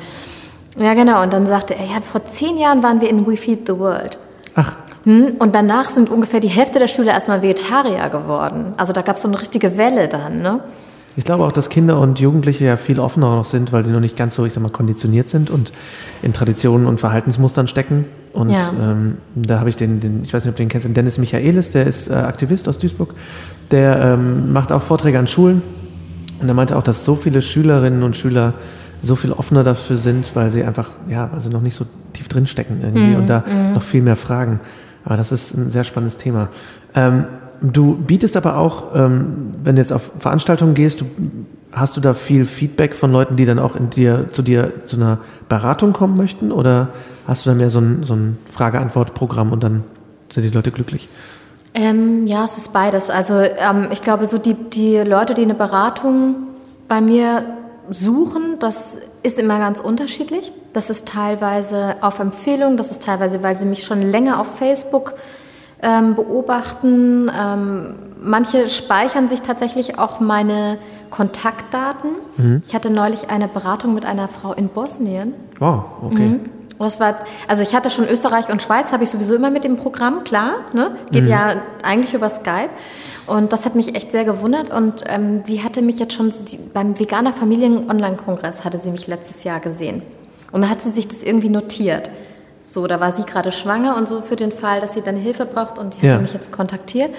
[0.77, 1.21] ja, genau.
[1.23, 4.19] Und dann sagte er, ja, vor zehn Jahren waren wir in We Feed the World.
[4.55, 4.77] Ach.
[5.03, 5.35] Hm?
[5.39, 8.73] Und danach sind ungefähr die Hälfte der Schüler erstmal Vegetarier geworden.
[8.77, 10.61] Also da gab es so eine richtige Welle dann, ne?
[11.17, 13.99] Ich glaube auch, dass Kinder und Jugendliche ja viel offener noch sind, weil sie noch
[14.01, 15.71] nicht ganz so, ich sag mal, konditioniert sind und
[16.21, 18.05] in Traditionen und Verhaltensmustern stecken.
[18.33, 18.71] Und ja.
[18.81, 21.17] ähm, da habe ich den, den, ich weiß nicht, ob du den kennst, den Dennis
[21.17, 23.15] Michaelis, der ist äh, Aktivist aus Duisburg.
[23.71, 25.61] Der ähm, macht auch Vorträge an Schulen.
[26.41, 28.55] Und er meinte auch, dass so viele Schülerinnen und Schüler
[28.99, 32.27] so viel offener dafür sind, weil sie einfach, ja, weil sie noch nicht so tief
[32.27, 33.15] drinstecken irgendwie mhm.
[33.15, 33.73] und da mhm.
[33.73, 34.59] noch viel mehr fragen.
[35.05, 36.49] Aber das ist ein sehr spannendes Thema.
[36.95, 37.25] Ähm,
[37.61, 41.05] Du bietest aber auch, ähm, wenn du jetzt auf Veranstaltungen gehst, du,
[41.71, 44.95] hast du da viel Feedback von Leuten, die dann auch in dir, zu dir zu
[44.95, 46.51] einer Beratung kommen möchten?
[46.51, 46.89] Oder
[47.27, 49.83] hast du da mehr so ein, so ein Frage-Antwort-Programm und dann
[50.29, 51.09] sind die Leute glücklich?
[51.73, 53.09] Ähm, ja, es ist beides.
[53.09, 56.35] Also ähm, ich glaube, so die, die Leute, die eine Beratung
[56.87, 57.43] bei mir
[57.89, 60.51] suchen, das ist immer ganz unterschiedlich.
[60.73, 65.15] Das ist teilweise auf Empfehlung, das ist teilweise, weil sie mich schon länger auf Facebook
[65.85, 67.31] ähm, beobachten.
[67.39, 70.77] Ähm, manche speichern sich tatsächlich auch meine
[71.11, 72.11] Kontaktdaten.
[72.37, 72.63] Mhm.
[72.65, 75.33] Ich hatte neulich eine Beratung mit einer Frau in Bosnien.
[75.61, 76.29] Oh, okay.
[76.29, 76.49] Mhm.
[76.79, 79.77] Das war, also ich hatte schon Österreich und Schweiz, habe ich sowieso immer mit dem
[79.77, 80.97] Programm, klar, ne?
[81.09, 81.29] geht mhm.
[81.29, 82.69] ja eigentlich über Skype.
[83.27, 84.71] Und das hat mich echt sehr gewundert.
[84.71, 89.07] Und ähm, sie hatte mich jetzt schon die, beim Veganer Familien Online-Kongress hatte sie mich
[89.07, 90.01] letztes Jahr gesehen.
[90.51, 92.11] Und da hat sie sich das irgendwie notiert.
[92.67, 95.45] So, da war sie gerade schwanger und so für den Fall, dass sie dann Hilfe
[95.45, 96.13] braucht und die ja.
[96.13, 97.11] hatte mich jetzt kontaktiert.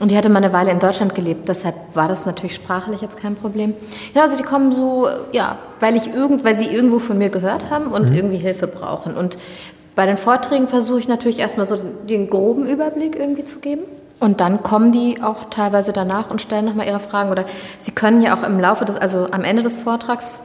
[0.00, 3.16] Und die hatte mal eine Weile in Deutschland gelebt, deshalb war das natürlich sprachlich jetzt
[3.16, 3.74] kein Problem.
[4.12, 7.70] Genau, also die kommen so, ja, weil ich irgend, weil sie irgendwo von mir gehört
[7.70, 8.16] haben und mhm.
[8.16, 9.16] irgendwie Hilfe brauchen.
[9.16, 9.38] Und
[9.94, 11.76] bei den Vorträgen versuche ich natürlich erstmal so
[12.08, 13.82] den groben Überblick irgendwie zu geben.
[14.18, 17.30] Und dann kommen die auch teilweise danach und stellen nochmal ihre Fragen.
[17.30, 17.44] Oder
[17.78, 20.40] sie können ja auch im Laufe des, also am Ende des Vortrags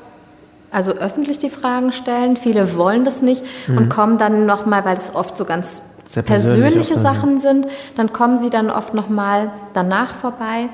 [0.71, 2.35] also öffentlich die Fragen stellen.
[2.35, 3.77] Viele wollen das nicht mhm.
[3.77, 5.81] und kommen dann nochmal, weil es oft so ganz
[6.25, 10.69] persönliche Sachen sind, dann kommen sie dann oft nochmal danach vorbei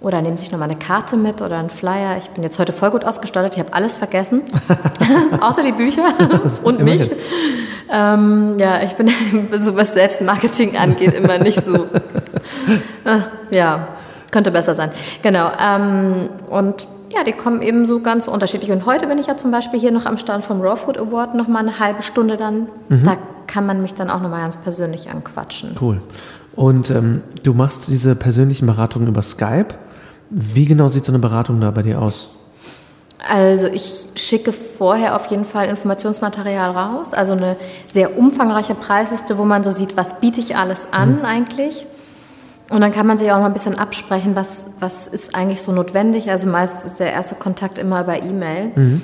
[0.00, 2.16] oder nehmen sich nochmal eine Karte mit oder einen Flyer.
[2.18, 4.42] Ich bin jetzt heute voll gut ausgestattet, ich habe alles vergessen,
[5.40, 6.04] außer die Bücher
[6.64, 7.10] und mich.
[7.90, 9.10] Ähm, ja, ich bin,
[9.58, 11.86] so was Selbstmarketing angeht, immer nicht so.
[13.04, 13.18] Äh,
[13.50, 13.88] ja,
[14.30, 14.90] könnte besser sein.
[15.22, 15.50] Genau.
[15.60, 18.70] Ähm, und ja, die kommen eben so ganz unterschiedlich.
[18.70, 21.34] Und heute bin ich ja zum Beispiel hier noch am Stand vom Raw Food Award
[21.34, 22.68] noch mal eine halbe Stunde dann.
[22.88, 23.04] Mhm.
[23.04, 25.74] Da kann man mich dann auch noch mal ganz persönlich anquatschen.
[25.80, 26.00] Cool.
[26.54, 29.68] Und ähm, du machst diese persönlichen Beratungen über Skype.
[30.30, 32.30] Wie genau sieht so eine Beratung da bei dir aus?
[33.30, 39.44] Also ich schicke vorher auf jeden Fall Informationsmaterial raus, also eine sehr umfangreiche Preisliste, wo
[39.44, 41.24] man so sieht, was biete ich alles an mhm.
[41.24, 41.86] eigentlich
[42.70, 45.72] Und dann kann man sich auch noch ein bisschen absprechen, was, was ist eigentlich so
[45.72, 46.30] notwendig.
[46.30, 48.72] Also meistens ist der erste Kontakt immer über E-Mail.
[48.74, 49.02] Mhm.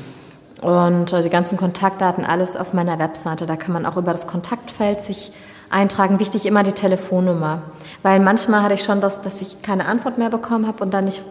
[0.62, 3.46] Und äh, die ganzen Kontaktdaten, alles auf meiner Webseite.
[3.46, 5.32] Da kann man auch über das Kontaktfeld sich
[5.70, 6.18] eintragen.
[6.18, 7.62] Wichtig immer die Telefonnummer.
[8.02, 11.04] Weil manchmal hatte ich schon das, dass ich keine Antwort mehr bekommen habe und dann
[11.04, 11.22] nicht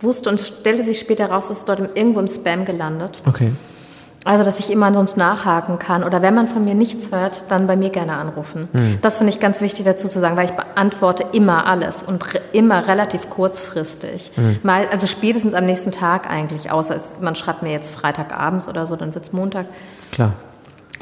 [0.00, 3.22] wusste und stellte sich später raus, dass es dort irgendwo im Spam gelandet.
[3.26, 3.52] Okay.
[4.24, 6.04] Also, dass ich immer sonst nachhaken kann.
[6.04, 8.68] Oder wenn man von mir nichts hört, dann bei mir gerne anrufen.
[8.72, 8.98] Hm.
[9.02, 12.40] Das finde ich ganz wichtig dazu zu sagen, weil ich beantworte immer alles und re
[12.52, 14.30] immer relativ kurzfristig.
[14.34, 14.58] Hm.
[14.62, 18.86] Mal, also spätestens am nächsten Tag eigentlich, außer es, man schreibt mir jetzt Freitagabends oder
[18.86, 19.66] so, dann wird es Montag.
[20.12, 20.34] Klar.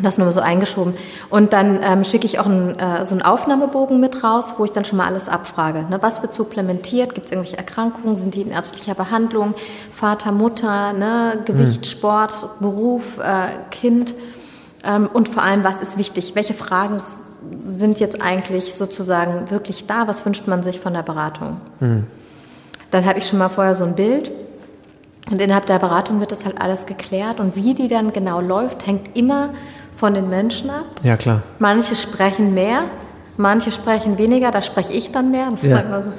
[0.02, 0.94] Das nur so eingeschoben.
[1.28, 4.72] Und dann ähm, schicke ich auch einen, äh, so einen Aufnahmebogen mit raus, wo ich
[4.72, 5.86] dann schon mal alles abfrage.
[5.88, 5.98] Ne?
[6.00, 7.14] Was wird supplementiert?
[7.14, 8.16] Gibt es irgendwelche Erkrankungen?
[8.16, 9.54] Sind die in ärztlicher Behandlung?
[9.92, 11.40] Vater, Mutter, ne?
[11.44, 11.84] Gewicht, mhm.
[11.84, 14.14] Sport, Beruf, äh, Kind?
[14.84, 16.34] Ähm, und vor allem, was ist wichtig?
[16.34, 17.00] Welche Fragen
[17.58, 20.08] sind jetzt eigentlich sozusagen wirklich da?
[20.08, 21.60] Was wünscht man sich von der Beratung?
[21.80, 22.06] Mhm.
[22.90, 24.32] Dann habe ich schon mal vorher so ein Bild.
[25.30, 27.40] Und innerhalb der Beratung wird das halt alles geklärt.
[27.40, 29.50] Und wie die dann genau läuft, hängt immer
[30.00, 30.86] von den Menschen ab.
[31.02, 31.42] Ja, klar.
[31.58, 32.84] Manche sprechen mehr,
[33.36, 35.48] manche sprechen weniger, da spreche ich dann mehr.
[35.50, 35.78] Das ja.
[35.78, 36.12] ist halt so.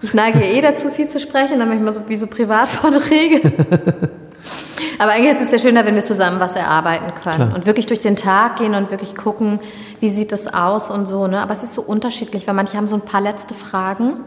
[0.00, 3.40] Ich neige eh dazu, viel zu sprechen, dann mache ich mal so wie so Privatvorträge.
[5.00, 7.54] Aber eigentlich ist es ja schöner, wenn wir zusammen was erarbeiten können Klar.
[7.54, 9.58] und wirklich durch den Tag gehen und wirklich gucken,
[9.98, 11.26] wie sieht das aus und so.
[11.26, 11.40] Ne?
[11.40, 14.20] Aber es ist so unterschiedlich, weil manche haben so ein paar letzte Fragen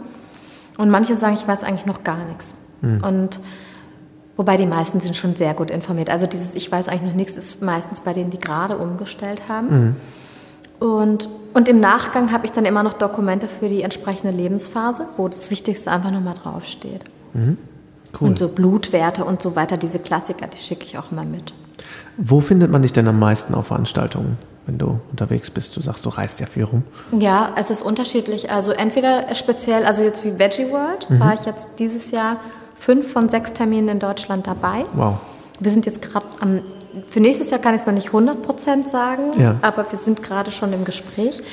[0.77, 2.53] und manche sagen, ich weiß eigentlich noch gar nichts.
[2.81, 3.03] Mhm.
[3.05, 3.39] Und
[4.37, 6.09] Wobei die meisten sind schon sehr gut informiert.
[6.09, 9.67] Also dieses Ich weiß eigentlich noch nichts ist meistens bei denen, die gerade umgestellt haben.
[9.69, 9.95] Mhm.
[10.87, 15.27] Und, und im Nachgang habe ich dann immer noch Dokumente für die entsprechende Lebensphase, wo
[15.27, 17.01] das Wichtigste einfach nochmal draufsteht.
[17.33, 17.57] Mhm.
[18.19, 18.29] Cool.
[18.29, 21.53] Und so Blutwerte und so weiter, diese Klassiker, die schicke ich auch immer mit.
[22.17, 25.75] Wo findet man dich denn am meisten auf Veranstaltungen, wenn du unterwegs bist?
[25.77, 26.83] Du sagst, du reist ja viel rum.
[27.17, 28.51] Ja, es ist unterschiedlich.
[28.51, 31.19] Also entweder speziell, also jetzt wie Veggie World, mhm.
[31.19, 32.37] war ich jetzt dieses Jahr
[32.81, 34.85] fünf von sechs Terminen in Deutschland dabei.
[34.93, 35.17] Wow.
[35.59, 36.61] Wir sind jetzt gerade am,
[37.05, 39.55] für nächstes Jahr kann ich es noch nicht 100 Prozent sagen, ja.
[39.61, 41.43] aber wir sind gerade schon im Gespräch.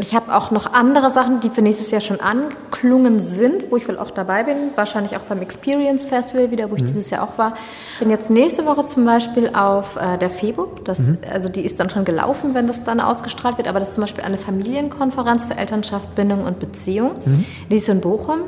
[0.00, 3.86] Ich habe auch noch andere Sachen, die für nächstes Jahr schon angeklungen sind, wo ich
[3.86, 4.56] wohl auch dabei bin.
[4.76, 6.86] Wahrscheinlich auch beim Experience Festival wieder, wo ich mhm.
[6.86, 7.52] dieses Jahr auch war.
[7.98, 10.86] Bin jetzt nächste Woche zum Beispiel auf äh, der FEBUB.
[10.86, 11.18] Das, mhm.
[11.30, 13.68] Also die ist dann schon gelaufen, wenn das dann ausgestrahlt wird.
[13.68, 17.12] Aber das ist zum Beispiel eine Familienkonferenz für Elternschaft, Bindung und Beziehung.
[17.26, 17.44] Mhm.
[17.70, 18.40] Die ist in Bochum.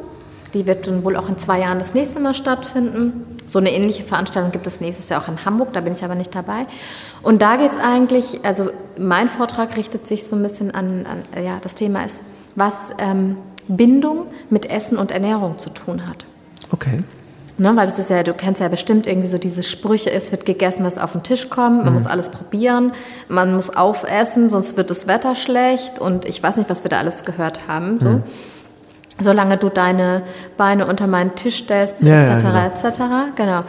[0.55, 3.25] Die wird dann wohl auch in zwei Jahren das nächste Mal stattfinden.
[3.47, 6.15] So eine ähnliche Veranstaltung gibt es nächstes Jahr auch in Hamburg, da bin ich aber
[6.15, 6.67] nicht dabei.
[7.23, 11.43] Und da geht es eigentlich, also mein Vortrag richtet sich so ein bisschen an, an
[11.43, 12.23] ja, das Thema ist,
[12.55, 13.37] was ähm,
[13.69, 16.25] Bindung mit Essen und Ernährung zu tun hat.
[16.73, 17.03] Okay.
[17.59, 20.47] Ne, weil das ist ja, du kennst ja bestimmt irgendwie so diese Sprüche, es wird
[20.47, 21.93] gegessen, was auf den Tisch kommt, man mhm.
[21.93, 22.93] muss alles probieren,
[23.29, 26.99] man muss aufessen, sonst wird das Wetter schlecht und ich weiß nicht, was wir da
[26.99, 28.01] alles gehört haben.
[28.01, 28.09] So.
[28.09, 28.23] Mhm
[29.21, 30.23] solange du deine
[30.57, 32.89] Beine unter meinen Tisch stellst, ja, etc., ja, genau.
[32.89, 33.01] etc.
[33.37, 33.63] Genau.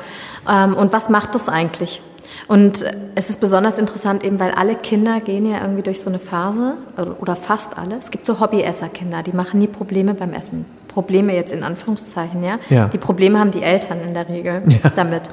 [0.50, 2.02] Ähm, und was macht das eigentlich?
[2.48, 2.86] Und
[3.16, 6.78] es ist besonders interessant, eben weil alle Kinder gehen ja irgendwie durch so eine Phase,
[7.20, 7.98] oder fast alle.
[7.98, 10.66] Es gibt so Hobbyesser-Kinder, die machen nie Probleme beim Essen.
[10.88, 12.56] Probleme jetzt in Anführungszeichen, ja.
[12.70, 12.88] ja.
[12.88, 14.64] Die Probleme haben die Eltern in der Regel
[14.96, 15.30] damit.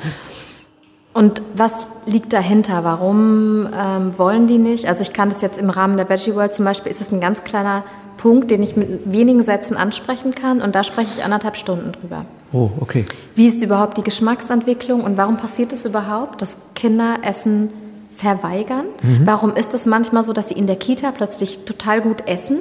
[1.18, 2.84] Und was liegt dahinter?
[2.84, 4.86] Warum ähm, wollen die nicht?
[4.86, 7.18] Also ich kann das jetzt im Rahmen der Veggie World zum Beispiel, ist es ein
[7.18, 7.82] ganz kleiner
[8.18, 12.24] Punkt, den ich mit wenigen Sätzen ansprechen kann und da spreche ich anderthalb Stunden drüber.
[12.52, 13.04] Oh, okay.
[13.34, 17.70] Wie ist überhaupt die Geschmacksentwicklung und warum passiert es überhaupt, dass Kinder Essen
[18.14, 18.84] verweigern?
[19.02, 19.22] Mhm.
[19.24, 22.60] Warum ist es manchmal so, dass sie in der Kita plötzlich total gut essen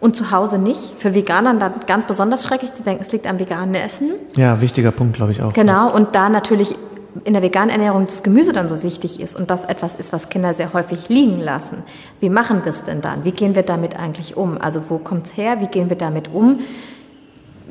[0.00, 0.94] und zu Hause nicht?
[0.96, 4.12] Für Veganer dann ganz besonders schrecklich, die denken, es liegt am veganen Essen.
[4.36, 5.52] Ja, wichtiger Punkt, glaube ich auch.
[5.52, 6.76] Genau, und da natürlich
[7.24, 10.28] in der veganen Ernährung das Gemüse dann so wichtig ist und das etwas ist, was
[10.28, 11.82] Kinder sehr häufig liegen lassen.
[12.20, 13.24] Wie machen wir es denn dann?
[13.24, 14.58] Wie gehen wir damit eigentlich um?
[14.60, 15.60] Also wo kommt es her?
[15.60, 16.60] Wie gehen wir damit um?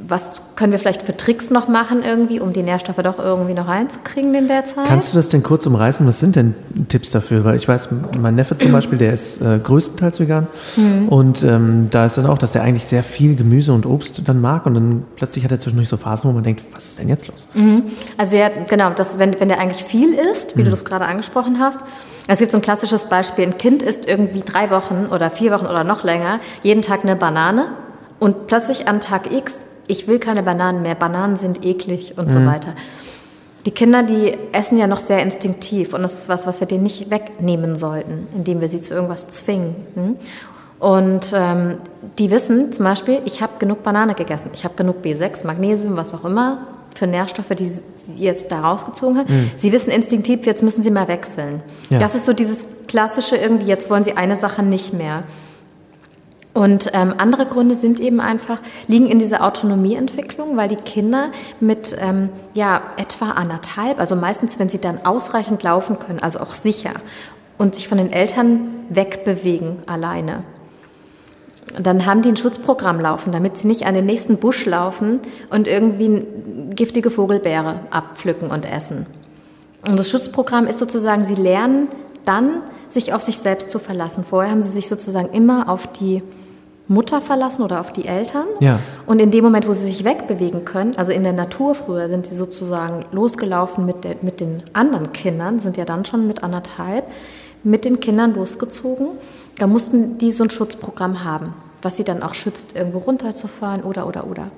[0.08, 3.68] Was können wir vielleicht für Tricks noch machen irgendwie, um die Nährstoffe doch irgendwie noch
[3.68, 4.86] reinzukriegen in der Zeit?
[4.88, 6.06] Kannst du das denn kurz umreißen?
[6.06, 6.56] Was sind denn
[6.90, 7.46] Tipps dafür?
[7.46, 11.08] Weil ich weiß, mein Neffe zum Beispiel, der ist äh, größtenteils vegan mhm.
[11.10, 14.42] und ähm, da ist dann auch, dass er eigentlich sehr viel Gemüse und Obst dann
[14.42, 17.10] mag und dann plötzlich hat er zwischendurch so Phasen, wo man denkt, was ist denn
[17.10, 17.48] jetzt los?
[17.54, 17.84] Mhm.
[18.18, 20.66] Also ja, genau, das, wenn, wenn der eigentlich viel isst, wie mhm.
[20.66, 21.80] du das gerade angesprochen hast,
[22.28, 25.66] es gibt so ein klassisches Beispiel, ein Kind isst irgendwie drei Wochen oder vier Wochen
[25.66, 27.70] oder noch länger jeden Tag eine Banane
[28.20, 32.32] und plötzlich an Tag X ich will keine Bananen mehr, Bananen sind eklig und mhm.
[32.32, 32.76] so weiter.
[33.66, 36.84] Die Kinder, die essen ja noch sehr instinktiv und das ist was, was wir denen
[36.84, 39.76] nicht wegnehmen sollten, indem wir sie zu irgendwas zwingen.
[39.96, 40.16] Hm?
[40.80, 41.78] Und ähm,
[42.20, 46.14] die wissen zum Beispiel, ich habe genug Banane gegessen, ich habe genug B6, Magnesium, was
[46.14, 47.84] auch immer für Nährstoffe, die sie
[48.18, 49.34] jetzt da rausgezogen haben.
[49.34, 49.52] Mhm.
[49.58, 51.62] Sie wissen instinktiv, jetzt müssen sie mal wechseln.
[51.90, 52.00] Ja.
[52.00, 55.24] Das ist so dieses klassische irgendwie, jetzt wollen sie eine Sache nicht mehr.
[56.54, 61.96] Und ähm, andere Gründe sind eben einfach, liegen in dieser Autonomieentwicklung, weil die Kinder mit
[62.00, 66.94] ähm, ja, etwa anderthalb, also meistens, wenn sie dann ausreichend laufen können, also auch sicher,
[67.58, 70.44] und sich von den Eltern wegbewegen alleine,
[71.78, 75.20] dann haben die ein Schutzprogramm laufen, damit sie nicht an den nächsten Busch laufen
[75.52, 76.26] und irgendwie
[76.72, 79.06] giftige Vogelbeere abpflücken und essen.
[79.88, 81.90] Und das Schutzprogramm ist sozusagen, sie lernen
[82.26, 84.24] dann, sich auf sich selbst zu verlassen.
[84.24, 86.24] Vorher haben sie sich sozusagen immer auf die
[86.90, 88.48] Mutter verlassen oder auf die Eltern.
[88.60, 88.80] Ja.
[89.06, 92.26] Und in dem Moment, wo sie sich wegbewegen können, also in der Natur früher, sind
[92.26, 97.06] sie sozusagen losgelaufen mit, der, mit den anderen Kindern, sind ja dann schon mit anderthalb,
[97.64, 99.10] mit den Kindern losgezogen.
[99.60, 101.54] Da mussten die so ein Schutzprogramm haben,
[101.84, 104.50] was sie dann auch schützt, irgendwo runterzufahren oder, oder, oder.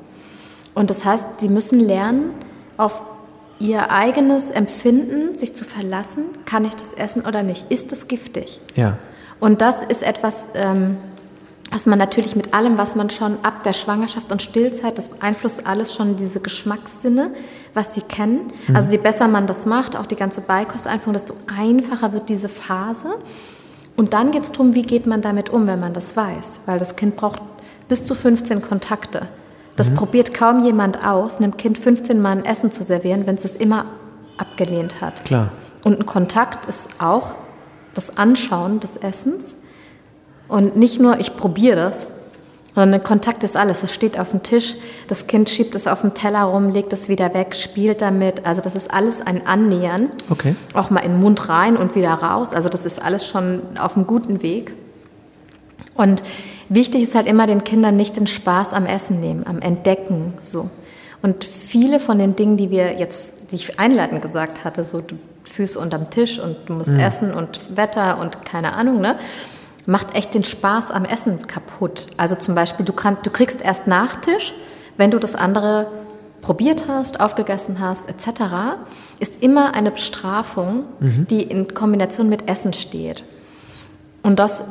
[0.74, 2.32] Und das heißt, sie müssen lernen,
[2.78, 3.04] auf
[3.62, 6.26] ihr eigenes Empfinden sich zu verlassen.
[6.46, 7.72] Kann ich das essen oder nicht?
[7.72, 8.60] Ist es giftig?
[8.76, 8.98] Ja.
[9.40, 10.98] Und das ist etwas, ähm,
[11.72, 15.66] was man natürlich mit allem, was man schon ab der Schwangerschaft und Stillzeit, das beeinflusst
[15.66, 17.32] alles schon diese Geschmackssinne,
[17.74, 18.48] was sie kennen.
[18.68, 18.76] Mhm.
[18.76, 23.16] Also je besser man das macht, auch die ganze Beikosteinführung, desto einfacher wird diese Phase.
[23.96, 26.62] Und dann geht es darum, wie geht man damit um, wenn man das weiß.
[26.66, 27.42] Weil das Kind braucht
[27.88, 29.28] bis zu 15 Kontakte.
[29.76, 29.96] Das mhm.
[29.96, 33.56] probiert kaum jemand aus, einem Kind 15 Mal ein Essen zu servieren, wenn es es
[33.56, 33.86] immer
[34.38, 35.24] abgelehnt hat.
[35.26, 35.50] Klar.
[35.84, 37.36] Und ein Kontakt ist auch
[37.94, 39.56] das Anschauen des Essens
[40.48, 42.08] und nicht nur, ich probiere das,
[42.76, 43.84] sondern Kontakt ist alles.
[43.84, 44.76] Es steht auf dem Tisch,
[45.08, 48.46] das Kind schiebt es auf dem Teller rum, legt es wieder weg, spielt damit.
[48.46, 50.10] Also das ist alles ein Annähern.
[50.30, 50.56] Okay.
[50.74, 52.54] Auch mal in den Mund rein und wieder raus.
[52.54, 54.74] Also das ist alles schon auf einem guten Weg.
[55.96, 56.24] Und
[56.72, 60.70] wichtig ist halt immer den Kindern nicht den Spaß am Essen nehmen, am Entdecken so.
[61.22, 65.16] Und viele von den Dingen, die wir jetzt, die ich einleitend gesagt hatte, so du
[65.44, 67.00] Füße unterm Tisch und du musst mhm.
[67.00, 69.18] essen und Wetter und keine Ahnung, ne?
[69.86, 72.08] macht echt den Spaß am Essen kaputt.
[72.18, 74.54] Also zum Beispiel, du, kannst, du kriegst erst Nachtisch,
[74.98, 75.92] wenn du das andere
[76.42, 78.44] probiert hast, aufgegessen hast, etc.,
[79.20, 81.28] ist immer eine Bestrafung, mhm.
[81.30, 83.24] die in Kombination mit Essen steht.
[84.24, 84.64] Und das,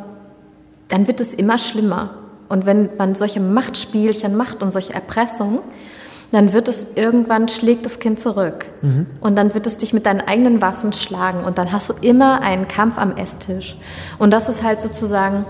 [0.91, 2.11] dann wird es immer schlimmer.
[2.49, 5.61] Und wenn man solche Machtspielchen macht und solche Erpressungen,
[6.33, 8.67] dann wird es irgendwann schlägt das Kind zurück.
[8.83, 9.07] Mhm.
[9.21, 11.45] Und dann wird es dich mit deinen eigenen Waffen schlagen.
[11.45, 13.77] Und dann hast du immer einen Kampf am Esstisch.
[14.19, 15.45] Und das ist halt sozusagen,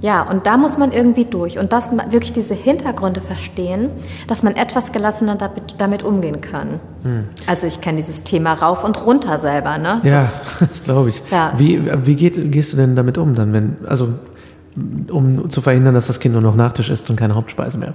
[0.00, 1.58] ja, und da muss man irgendwie durch.
[1.58, 3.90] Und das wirklich diese Hintergründe verstehen,
[4.26, 6.80] dass man etwas gelassener damit, damit umgehen kann.
[7.02, 7.28] Mhm.
[7.46, 10.00] Also ich kenne dieses Thema rauf und runter selber, ne?
[10.02, 11.22] Ja, das, das glaube ich.
[11.30, 11.52] Ja.
[11.56, 14.08] Wie, wie geht, gehst du denn damit um dann, wenn, also
[15.10, 17.94] um zu verhindern, dass das Kind nur noch Nachtisch isst und keine Hauptspeise mehr?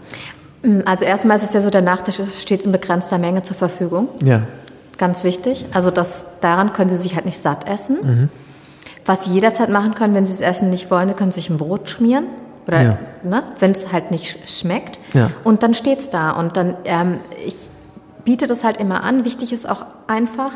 [0.63, 4.10] Mm, also erstmal ist es ja so, der Nachtisch steht in begrenzter Menge zur Verfügung.
[4.24, 4.44] Ja.
[4.98, 5.65] Ganz wichtig.
[5.74, 7.98] Also das, daran können Sie sich halt nicht satt essen.
[8.02, 8.30] Mhm.
[9.06, 11.58] Was Sie jederzeit machen können, wenn Sie das Essen nicht wollen, Sie können sich ein
[11.58, 12.26] Brot schmieren.
[12.68, 12.98] Oder ja.
[13.24, 15.00] ne, wenn es halt nicht schmeckt.
[15.13, 15.32] Ja.
[15.44, 16.32] Und dann steht es da.
[16.32, 17.70] Und dann, ähm, ich
[18.26, 19.26] biete das halt immer an.
[19.26, 20.52] Wichtig ist auch einfach,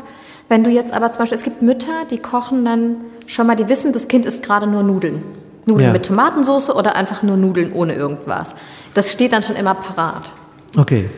[0.48, 3.68] wenn du jetzt aber zum Beispiel, es gibt Mütter, die kochen dann schon mal, die
[3.68, 5.22] wissen, das Kind isst gerade nur Nudeln.
[5.66, 5.92] Nudeln ja.
[5.92, 8.54] mit Tomatensauce oder einfach nur Nudeln ohne irgendwas.
[8.94, 10.32] Das steht dann schon immer parat.
[10.76, 11.08] Okay.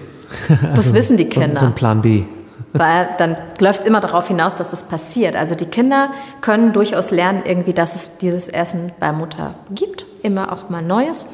[0.49, 1.55] Das also wissen die Kinder.
[1.55, 2.25] So, so ein Plan B.
[2.73, 5.35] Weil dann läuft es immer darauf hinaus, dass das passiert.
[5.35, 10.07] Also die Kinder können durchaus lernen, irgendwie, dass es dieses Essen bei Mutter gibt.
[10.23, 11.27] Immer auch mal Neues.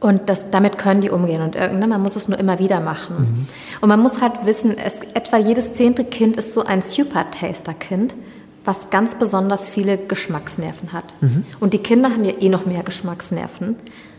[0.00, 1.42] Und das, damit können die umgehen.
[1.42, 3.16] Und ne, man muss es nur immer wieder machen.
[3.18, 3.46] Mhm.
[3.82, 8.14] Und man muss halt wissen, es, etwa jedes zehnte Kind ist so ein Super-Taster-Kind
[8.64, 11.14] was ganz besonders viele Geschmacksnerven hat.
[11.20, 11.44] Mhm.
[11.60, 13.76] Und die Kinder haben ja eh noch mehr Geschmacksnerven.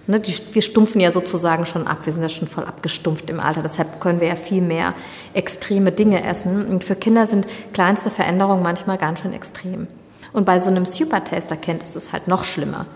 [0.07, 3.39] Ne, die, wir stumpfen ja sozusagen schon ab, wir sind ja schon voll abgestumpft im
[3.39, 4.95] Alter, deshalb können wir ja viel mehr
[5.35, 6.65] extreme Dinge essen.
[6.65, 9.87] Und für Kinder sind kleinste Veränderungen manchmal ganz schön extrem.
[10.33, 12.87] Und bei so einem Super-Taster-Kind ist es halt noch schlimmer.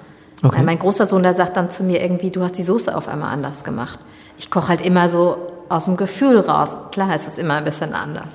[0.41, 0.63] Okay.
[0.63, 3.31] Mein großer Sohn, der sagt dann zu mir irgendwie, du hast die Soße auf einmal
[3.31, 3.99] anders gemacht.
[4.37, 5.37] Ich koche halt immer so
[5.69, 6.69] aus dem Gefühl raus.
[6.91, 8.29] Klar, es ist immer ein bisschen anders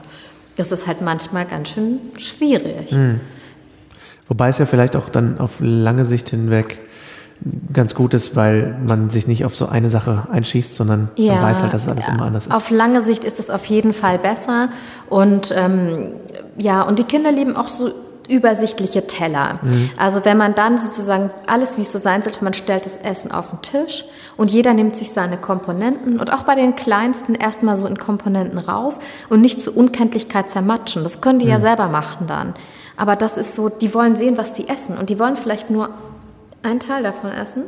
[0.60, 2.92] das ist halt manchmal ganz schön schwierig.
[2.92, 3.20] Mhm.
[4.28, 6.78] Wobei es ja vielleicht auch dann auf lange Sicht hinweg
[7.72, 11.44] ganz gut ist, weil man sich nicht auf so eine Sache einschießt, sondern ja, man
[11.44, 12.52] weiß halt, dass alles immer anders ist.
[12.52, 14.68] Auf lange Sicht ist es auf jeden Fall besser.
[15.08, 16.08] Und ähm,
[16.58, 17.90] ja, und die Kinder lieben auch so
[18.30, 19.58] übersichtliche Teller.
[19.62, 19.90] Mhm.
[19.98, 23.32] Also wenn man dann sozusagen alles, wie es so sein sollte, man stellt das Essen
[23.32, 24.04] auf den Tisch
[24.36, 28.58] und jeder nimmt sich seine Komponenten und auch bei den Kleinsten erstmal so in Komponenten
[28.58, 31.02] rauf und nicht zur Unkenntlichkeit zermatschen.
[31.02, 31.52] Das können die mhm.
[31.52, 32.54] ja selber machen dann.
[32.96, 35.90] Aber das ist so, die wollen sehen, was die essen und die wollen vielleicht nur
[36.62, 37.64] einen Teil davon essen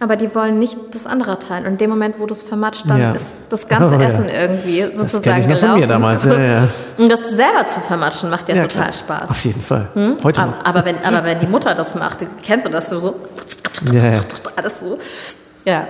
[0.00, 1.66] aber die wollen nicht das andere teilen.
[1.66, 3.12] Und in dem Moment, wo du es vermatscht, dann ja.
[3.12, 4.42] ist das ganze oh, Essen ja.
[4.42, 5.70] irgendwie sozusagen das ich noch gelaufen.
[5.70, 6.24] Von mir damals.
[6.24, 6.68] Ja, ja.
[6.98, 8.92] Und das selber zu vermatschen macht ja, total klar.
[8.92, 9.30] Spaß.
[9.30, 9.88] Auf jeden Fall.
[9.94, 10.16] Hm?
[10.22, 10.64] Heute aber, noch.
[10.64, 13.16] Aber wenn, aber wenn die Mutter das macht, kennst du das so?
[13.92, 14.20] Ja, ja.
[14.56, 14.98] Alles so.
[15.64, 15.86] Ja.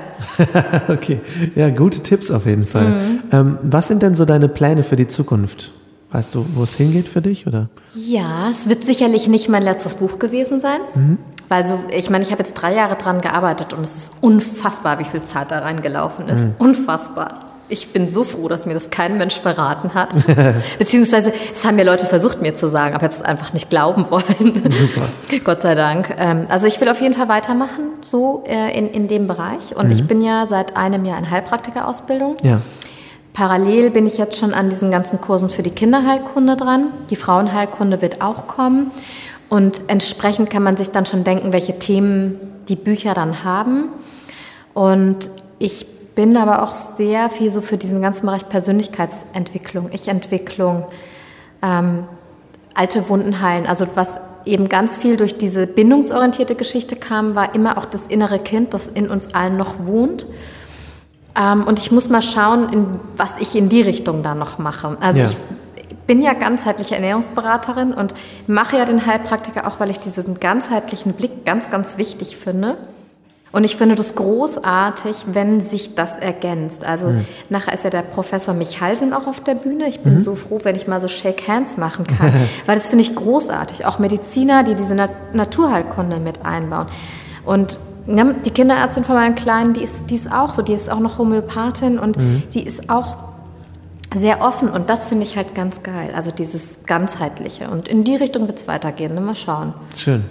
[0.89, 1.21] okay,
[1.55, 2.89] ja, gute Tipps auf jeden Fall.
[2.89, 3.23] Mhm.
[3.31, 5.71] Ähm, was sind denn so deine Pläne für die Zukunft?
[6.11, 7.47] Weißt du, wo es hingeht für dich?
[7.47, 7.69] Oder?
[7.95, 10.81] Ja, es wird sicherlich nicht mein letztes Buch gewesen sein.
[11.49, 14.99] Weil so, ich meine, ich habe jetzt drei Jahre dran gearbeitet und es ist unfassbar,
[14.99, 16.47] wie viel Zeit da reingelaufen ist.
[16.59, 17.47] Unfassbar.
[17.71, 20.11] Ich bin so froh, dass mir das kein Mensch verraten hat.
[20.79, 23.69] Beziehungsweise, es haben mir Leute versucht, mir zu sagen, aber ich habe es einfach nicht
[23.69, 24.63] glauben wollen.
[24.71, 25.09] Super.
[25.45, 26.15] Gott sei Dank.
[26.19, 29.77] Ähm, also ich will auf jeden Fall weitermachen, so äh, in, in dem Bereich.
[29.77, 32.37] Und ich bin ja seit einem Jahr in Heilpraktikerausbildung.
[32.43, 32.61] Ja.
[33.35, 36.87] Parallel bin ich jetzt schon an diesen ganzen Kursen für die Kinderheilkunde dran.
[37.11, 38.91] Die Frauenheilkunde wird auch kommen.
[39.49, 43.85] Und entsprechend kann man sich dann schon denken, welche Themen die Bücher dann haben.
[44.75, 50.85] Und ich bin aber auch sehr viel so für diesen ganzen Bereich Persönlichkeitsentwicklung, Ich-Entwicklung,
[51.63, 52.07] ähm,
[52.75, 53.67] alte Wunden heilen.
[53.67, 58.39] Also was eben ganz viel durch diese bindungsorientierte Geschichte kam, war immer auch das innere
[58.39, 60.27] Kind, das in uns allen noch wohnt.
[61.41, 64.97] Ähm, und ich muss mal schauen, in, was ich in die Richtung dann noch mache.
[65.01, 65.27] Also Ja.
[65.27, 65.37] ich
[66.09, 68.15] bin ja ganzheitliche Ernährungsberaterin und
[68.49, 72.79] mache ja den Heilpraktiker auch, weil ich diesen ganzheitlichen Blick ganz, ganz wichtig finde.
[73.53, 76.87] Und ich finde das großartig, wenn sich das ergänzt.
[76.87, 77.15] Also
[77.49, 79.87] nachher ist ja der Professor Michalsen auch auf der Bühne.
[79.89, 82.33] Ich bin so froh, wenn ich mal so Shake Hands machen kann,
[82.67, 83.87] weil das finde ich großartig.
[83.87, 86.87] Auch Mediziner, die diese Nat Naturheilkunde mit einbauen.
[87.45, 90.91] Und ja, die Kinderärztin von meinem Kleinen, die ist, die ist auch so, die ist
[90.91, 92.17] auch noch Homöopathin und
[92.53, 93.28] die ist auch
[94.15, 96.13] sehr offen und das finde ich halt ganz geil.
[96.15, 97.69] Also dieses ganzheitliche.
[97.71, 99.15] Und in die Richtung wird es weitergehen.
[99.15, 99.21] ne?
[99.21, 99.75] Mal schauen.
[99.97, 100.25] Schön.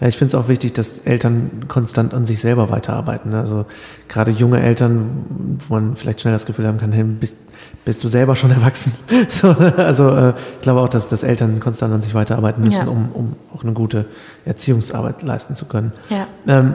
[0.00, 3.30] Ja, ich finde es auch wichtig, dass Eltern konstant an sich selber weiterarbeiten.
[3.30, 3.38] ne?
[3.40, 3.64] Also
[4.08, 7.36] gerade junge Eltern, wo man vielleicht schnell das Gefühl haben kann, hey, bist,
[7.84, 8.92] bist du selber schon erwachsen?
[9.28, 12.90] So, also äh, ich glaube auch, dass, dass Eltern konstant an sich weiterarbeiten müssen, Ja.
[12.90, 14.06] um, um auch eine gute
[14.44, 15.92] Erziehungsarbeit leisten zu können.
[16.10, 16.26] Ja.
[16.48, 16.74] Ähm,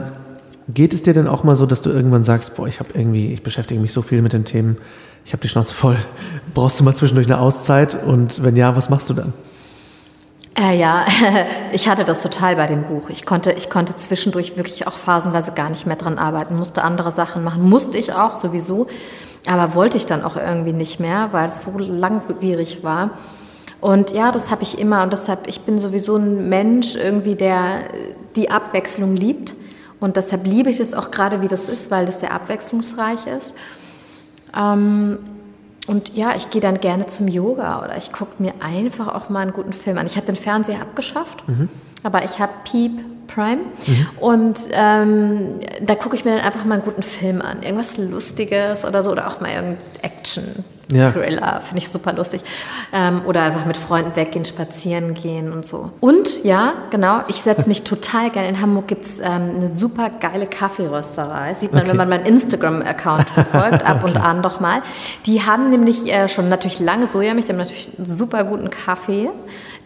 [0.74, 3.32] geht es dir denn auch mal so, dass du irgendwann sagst, boah, ich habe irgendwie,
[3.32, 4.76] ich beschäftige mich so viel mit den Themen,
[5.24, 5.96] ich habe die Schnauze voll.
[6.54, 7.96] Brauchst du mal zwischendurch eine Auszeit?
[8.04, 9.32] Und wenn ja, was machst du dann?
[10.60, 11.04] Äh, ja,
[11.72, 13.08] ich hatte das total bei dem Buch.
[13.08, 17.12] Ich konnte, ich konnte zwischendurch wirklich auch phasenweise gar nicht mehr dran arbeiten, musste andere
[17.12, 18.86] Sachen machen, musste ich auch sowieso,
[19.46, 23.10] aber wollte ich dann auch irgendwie nicht mehr, weil es so langwierig war.
[23.80, 27.84] Und ja, das habe ich immer und deshalb, ich bin sowieso ein Mensch irgendwie, der
[28.36, 29.54] die Abwechslung liebt
[30.00, 33.54] und deshalb liebe ich es auch gerade, wie das ist, weil das sehr abwechslungsreich ist.
[34.56, 35.18] Ähm,
[35.86, 39.40] und ja, ich gehe dann gerne zum Yoga oder ich gucke mir einfach auch mal
[39.40, 40.06] einen guten Film an.
[40.06, 41.44] Ich habe den Fernseher abgeschafft,
[42.02, 43.60] aber ich habe Peep Prime
[44.18, 47.62] und ähm, da gucke ich mir dann einfach mal einen guten Film an.
[47.62, 50.64] Irgendwas Lustiges oder so oder auch mal irgendein Action.
[50.90, 51.10] Ja.
[51.10, 52.40] Thriller, finde ich super lustig.
[52.92, 55.90] Ähm, oder einfach mit Freunden weggehen, spazieren gehen und so.
[56.00, 58.48] Und ja, genau, ich setze mich total gerne.
[58.48, 61.54] In Hamburg gibt es ähm, eine super geile Kaffeerösterei.
[61.54, 61.90] Sieht man, Okay.
[61.90, 64.78] wenn man meinen Instagram-Account verfolgt, ab und an doch mal.
[65.26, 69.30] Die haben nämlich äh, schon natürlich lange Sojamilch, die haben natürlich einen super guten Kaffee.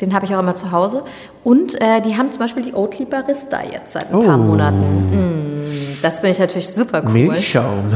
[0.01, 1.03] Den habe ich auch immer zu Hause.
[1.45, 4.43] Und äh, die haben zum Beispiel die Oatly Barista jetzt seit ein paar Oh.
[4.43, 4.81] Monaten.
[4.81, 5.54] Mm,
[6.03, 7.13] das finde ich natürlich super cool.
[7.13, 7.93] Milchschaum.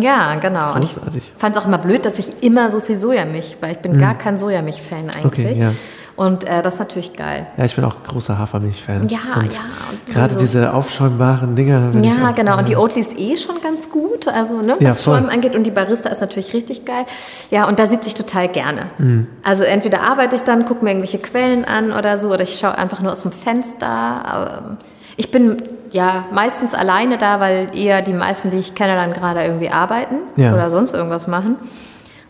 [0.00, 0.74] Ja, genau.
[0.74, 3.78] Und ich fand es auch immer blöd, dass ich immer so viel Sojamilch, weil ich
[3.78, 5.24] bin gar kein Sojamilch-Fan eigentlich.
[5.24, 5.72] Okay, ja.
[6.14, 7.46] Und äh, das ist natürlich geil.
[7.56, 9.08] Ja, ich bin auch großer Hafermilch-Fan.
[9.08, 10.38] Ja, und ja, und Gerade sowieso.
[10.58, 11.88] diese aufschäumbaren Dinger.
[11.88, 12.58] bin Ja, auch- genau.
[12.58, 15.16] Und die Oatly ist eh schon ganz gut, also ne, Ja, was voll.
[15.16, 15.56] Schäumen angeht.
[15.56, 17.04] Und die Barista ist natürlich richtig geil.
[17.50, 18.82] Ja, und da sitze ich total gerne.
[18.98, 19.26] Mhm.
[19.42, 22.76] Also entweder arbeite ich dann, gucke mir irgendwelche Quellen an oder so, oder ich schaue
[22.76, 24.76] einfach nur aus dem Fenster.
[25.16, 25.56] Ich bin
[25.90, 30.16] ja meistens alleine da, weil eher die meisten, die ich kenne, dann gerade irgendwie arbeiten
[30.36, 30.54] Ja.
[30.54, 31.56] oder sonst irgendwas machen.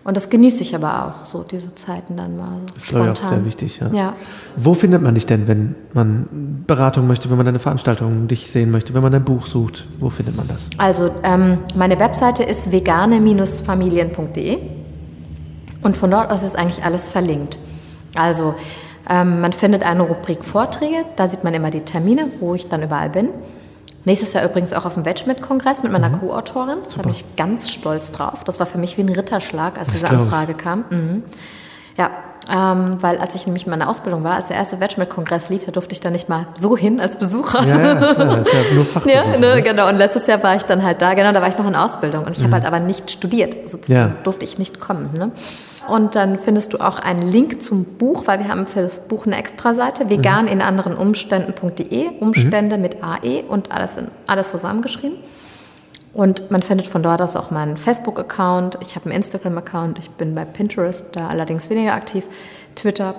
[0.05, 3.13] Und das genieße ich aber auch, so diese Zeiten dann mal so Das ist glaube
[3.15, 3.79] ich auch sehr wichtig.
[3.81, 3.89] Ja.
[3.93, 4.13] Ja.
[4.57, 8.73] Wo findet man dich denn, wenn man Beratung möchte, wenn man deine Veranstaltung dich sehen
[8.73, 9.87] möchte, wenn man dein Buch sucht?
[10.01, 10.71] Wo findet man das?
[10.77, 14.59] Also ähm, meine Webseite ist vegane-familien.de
[15.83, 17.59] und von dort aus ist eigentlich alles verlinkt.
[18.17, 18.55] Also
[19.11, 22.83] ähm, man findet eine Rubrik Vorträge, da sieht man immer die Termine, wo ich dann
[22.83, 23.29] überall bin.
[24.05, 26.21] Nächstes Jahr übrigens auch auf dem Wedgmet-Kongress mit meiner Mhm.
[26.21, 26.79] Co-Autorin.
[26.97, 28.43] Da bin ich ganz stolz drauf.
[28.43, 30.21] Das war für mich wie ein Ritterschlag, als diese glaub ich.
[30.25, 30.85] Anfrage kam.
[30.91, 31.23] Mhm.
[31.97, 32.11] Ja,
[32.53, 35.71] ähm, weil als ich nämlich in meiner Ausbildung war, als der erste Wedgmet-Kongress lief, da
[35.71, 37.65] durfte ich da nicht mal so hin als Besucher.
[37.65, 39.15] Ja, ja, klar, das ist ja nur Fachbesuch.
[39.35, 39.89] Ja, ne, genau.
[39.89, 42.25] Und letztes Jahr war ich dann halt da, genau, da war ich noch in Ausbildung.
[42.25, 43.69] Und ich habe halt aber nicht studiert.
[43.71, 44.23] Sozusagen Ja.
[44.25, 45.11] durfte ich nicht kommen.
[45.17, 45.31] Ne?
[45.89, 49.27] Und dann findest du auch einen Link zum Buch, weil wir haben für das Buch
[49.27, 55.19] eine Extraseite, vegan in anderen Umständen.de, Umstände mit AE und alles, in, alles zusammengeschrieben.
[56.15, 58.79] Und man findet von dort aus auch meinen Facebook-Account.
[58.83, 59.99] Ich habe einen Instagram-Account.
[59.99, 62.27] Ich bin bei Pinterest da allerdings weniger aktiv.
[62.75, 63.15] Twitter.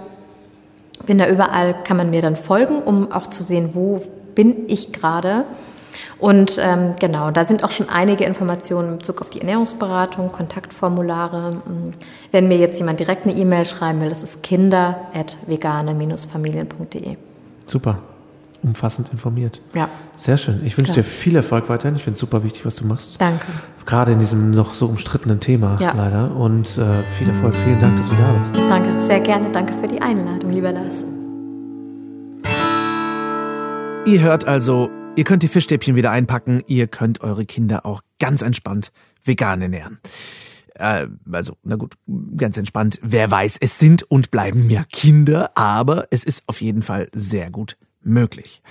[1.05, 4.01] Bin da überall, kann man mir dann folgen, um auch zu sehen, wo
[4.35, 5.45] bin ich gerade.
[6.23, 11.61] Und ähm, genau, da sind auch schon einige Informationen in Bezug auf die Ernährungsberatung, Kontaktformulare.
[11.67, 11.93] Ähm,
[12.31, 17.17] wenn mir jetzt jemand direkt eine E-Mail schreiben will, das ist kinder.vegane-familien.de.
[17.65, 17.97] Super
[18.61, 19.59] umfassend informiert.
[19.75, 19.89] Ja.
[20.15, 20.61] Sehr schön.
[20.63, 21.97] Ich wünsche dir viel Erfolg weiterhin.
[21.97, 23.19] Ich finde es super wichtig, was du machst.
[23.19, 23.45] Danke.
[23.85, 25.91] Gerade in diesem noch so umstrittenen Thema ja.
[25.93, 26.33] leider.
[26.33, 27.53] Und äh, viel Erfolg.
[27.65, 28.55] Vielen Dank, dass du da bist.
[28.55, 29.51] Danke, sehr gerne.
[29.51, 31.03] Danke für die Einladung, lieber Lars.
[34.05, 36.63] Ihr hört also, ihr könnt die Fischstäbchen wieder einpacken.
[36.67, 38.91] Ihr könnt eure Kinder auch ganz entspannt
[39.23, 39.99] vegan ernähren.
[40.75, 41.93] Äh, also, na gut,
[42.35, 42.99] ganz entspannt.
[43.03, 47.51] Wer weiß, es sind und bleiben ja Kinder, aber es ist auf jeden Fall sehr
[47.51, 48.61] gut möglich.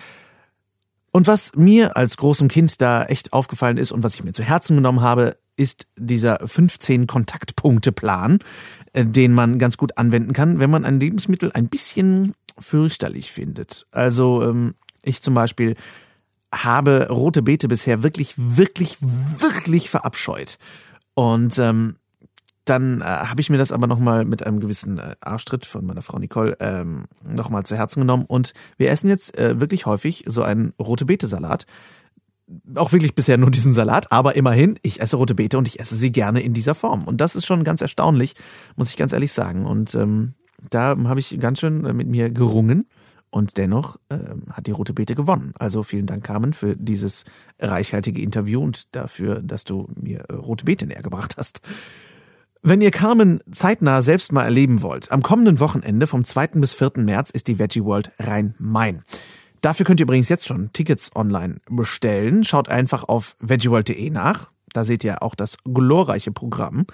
[1.10, 4.42] Und was mir als großem Kind da echt aufgefallen ist und was ich mir zu
[4.42, 8.38] Herzen genommen habe, ist dieser 15 Kontaktpunkte-Plan,
[8.94, 13.86] äh, den man ganz gut anwenden kann, wenn man ein Lebensmittel ein bisschen fürchterlich findet.
[13.90, 15.74] Also ähm, ich zum Beispiel
[16.52, 20.58] habe rote Beete bisher wirklich, wirklich, wirklich verabscheut.
[21.14, 21.94] Und ähm,
[22.64, 26.02] dann äh, habe ich mir das aber nochmal mit einem gewissen äh, Arschtritt von meiner
[26.02, 28.24] Frau Nicole ähm, nochmal zu Herzen genommen.
[28.26, 31.66] Und wir essen jetzt äh, wirklich häufig so einen rote Beete-Salat.
[32.74, 35.96] Auch wirklich bisher nur diesen Salat, aber immerhin, ich esse rote Beete und ich esse
[35.96, 37.04] sie gerne in dieser Form.
[37.04, 38.34] Und das ist schon ganz erstaunlich,
[38.76, 39.64] muss ich ganz ehrlich sagen.
[39.64, 40.34] Und ähm,
[40.70, 42.86] da habe ich ganz schön äh, mit mir gerungen.
[43.32, 44.18] Und dennoch äh,
[44.52, 45.54] hat die Rote Beete gewonnen.
[45.58, 47.24] Also vielen Dank, Carmen, für dieses
[47.58, 51.62] reichhaltige Interview und dafür, dass du mir äh, Rote Beete näher gebracht hast.
[52.60, 56.48] Wenn ihr Carmen zeitnah selbst mal erleben wollt, am kommenden Wochenende vom 2.
[56.58, 56.92] bis 4.
[56.96, 59.02] März ist die Veggie World Rhein-Main.
[59.62, 62.44] Dafür könnt ihr übrigens jetzt schon Tickets online bestellen.
[62.44, 64.50] Schaut einfach auf veggieworld.de nach.
[64.74, 66.84] Da seht ihr auch das glorreiche Programm.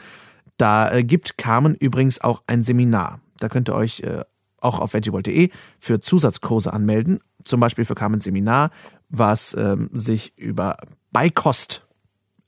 [0.57, 3.21] Da äh, gibt Carmen übrigens auch ein Seminar.
[3.41, 4.23] Da könnt ihr euch äh,
[4.61, 7.21] auch auf veggieworld.de für Zusatzkurse anmelden.
[7.45, 8.71] Zum Beispiel für Carmens Seminar,
[9.09, 10.77] was ähm, sich über
[11.13, 11.87] Beikost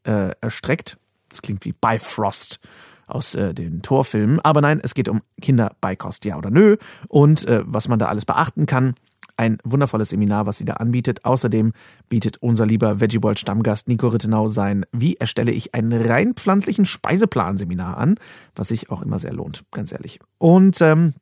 [0.05, 0.99] äh, erstreckt.
[1.29, 2.61] Das klingt wie Bifrost
[3.07, 4.41] aus äh, den Torfilmen.
[4.41, 6.77] Aber nein, es geht um Kinderbeikost, ja oder nö.
[7.09, 8.95] Und äh, was man da alles beachten kann.
[9.37, 11.25] Ein wundervolles Seminar, was sie da anbietet.
[11.25, 11.73] Außerdem
[12.11, 16.85] bietet unser lieber Veggie World Stammgast Nico Rittenau sein Wie erstelle ich einen rein pflanzlichen
[16.85, 18.17] Speiseplan-Seminar an,
[18.55, 20.21] was sich auch immer sehr lohnt, ganz ehrlich.
[20.37, 21.15] Und ähm,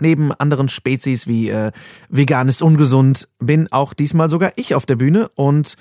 [0.00, 1.72] Neben anderen Spezies wie äh,
[2.08, 5.76] vegan ist ungesund bin auch diesmal sogar ich auf der Bühne und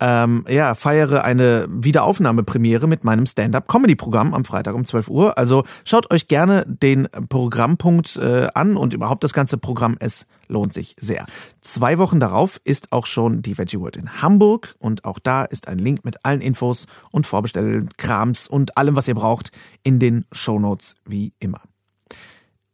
[0.00, 5.38] ähm, ja, feiere eine Wiederaufnahmepremiere mit meinem Stand-up-Comedy-Programm am Freitag um 12 Uhr.
[5.38, 9.96] Also schaut euch gerne den Programmpunkt äh, an und überhaupt das ganze Programm.
[10.00, 11.24] Es lohnt sich sehr.
[11.60, 15.68] Zwei Wochen darauf ist auch schon die Veggie World in Hamburg und auch da ist
[15.68, 19.50] ein Link mit allen Infos und Vorbestellkrams und allem, was ihr braucht,
[19.84, 21.60] in den Shownotes wie immer.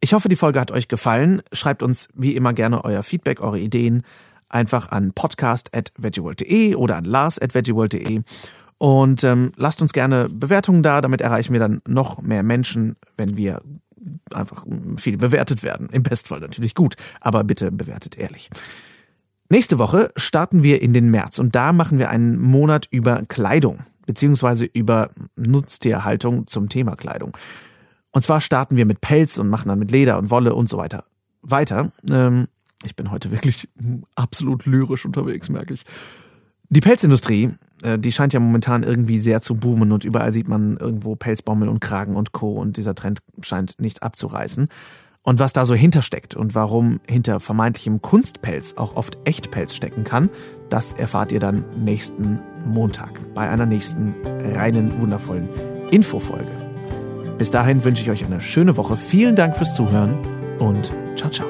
[0.01, 1.41] Ich hoffe, die Folge hat euch gefallen.
[1.53, 4.03] Schreibt uns wie immer gerne euer Feedback, eure Ideen
[4.49, 8.21] einfach an podcast.veggieworld.de oder an lars.veggieworld.de
[8.77, 13.37] und ähm, lasst uns gerne Bewertungen da, damit erreichen wir dann noch mehr Menschen, wenn
[13.37, 13.61] wir
[14.33, 14.65] einfach
[14.97, 15.87] viel bewertet werden.
[15.91, 18.49] Im Bestfall natürlich gut, aber bitte bewertet ehrlich.
[19.49, 23.83] Nächste Woche starten wir in den März und da machen wir einen Monat über Kleidung
[24.07, 27.37] beziehungsweise über Nutztierhaltung zum Thema Kleidung.
[28.11, 30.77] Und zwar starten wir mit Pelz und machen dann mit Leder und Wolle und so
[30.77, 31.05] weiter
[31.41, 31.91] weiter.
[32.09, 32.47] Ähm,
[32.83, 33.67] ich bin heute wirklich
[34.15, 35.83] absolut lyrisch unterwegs, merke ich.
[36.69, 37.51] Die Pelzindustrie,
[37.83, 41.67] äh, die scheint ja momentan irgendwie sehr zu boomen und überall sieht man irgendwo Pelzbommel
[41.67, 42.53] und Kragen und Co.
[42.53, 44.67] Und dieser Trend scheint nicht abzureißen.
[45.23, 50.31] Und was da so hintersteckt und warum hinter vermeintlichem Kunstpelz auch oft Echtpelz stecken kann,
[50.69, 54.15] das erfahrt ihr dann nächsten Montag bei einer nächsten
[54.55, 55.47] reinen, wundervollen
[55.91, 56.70] Infofolge.
[57.41, 58.97] Bis dahin wünsche ich euch eine schöne Woche.
[58.97, 60.13] Vielen Dank fürs Zuhören
[60.59, 61.47] und ciao, ciao.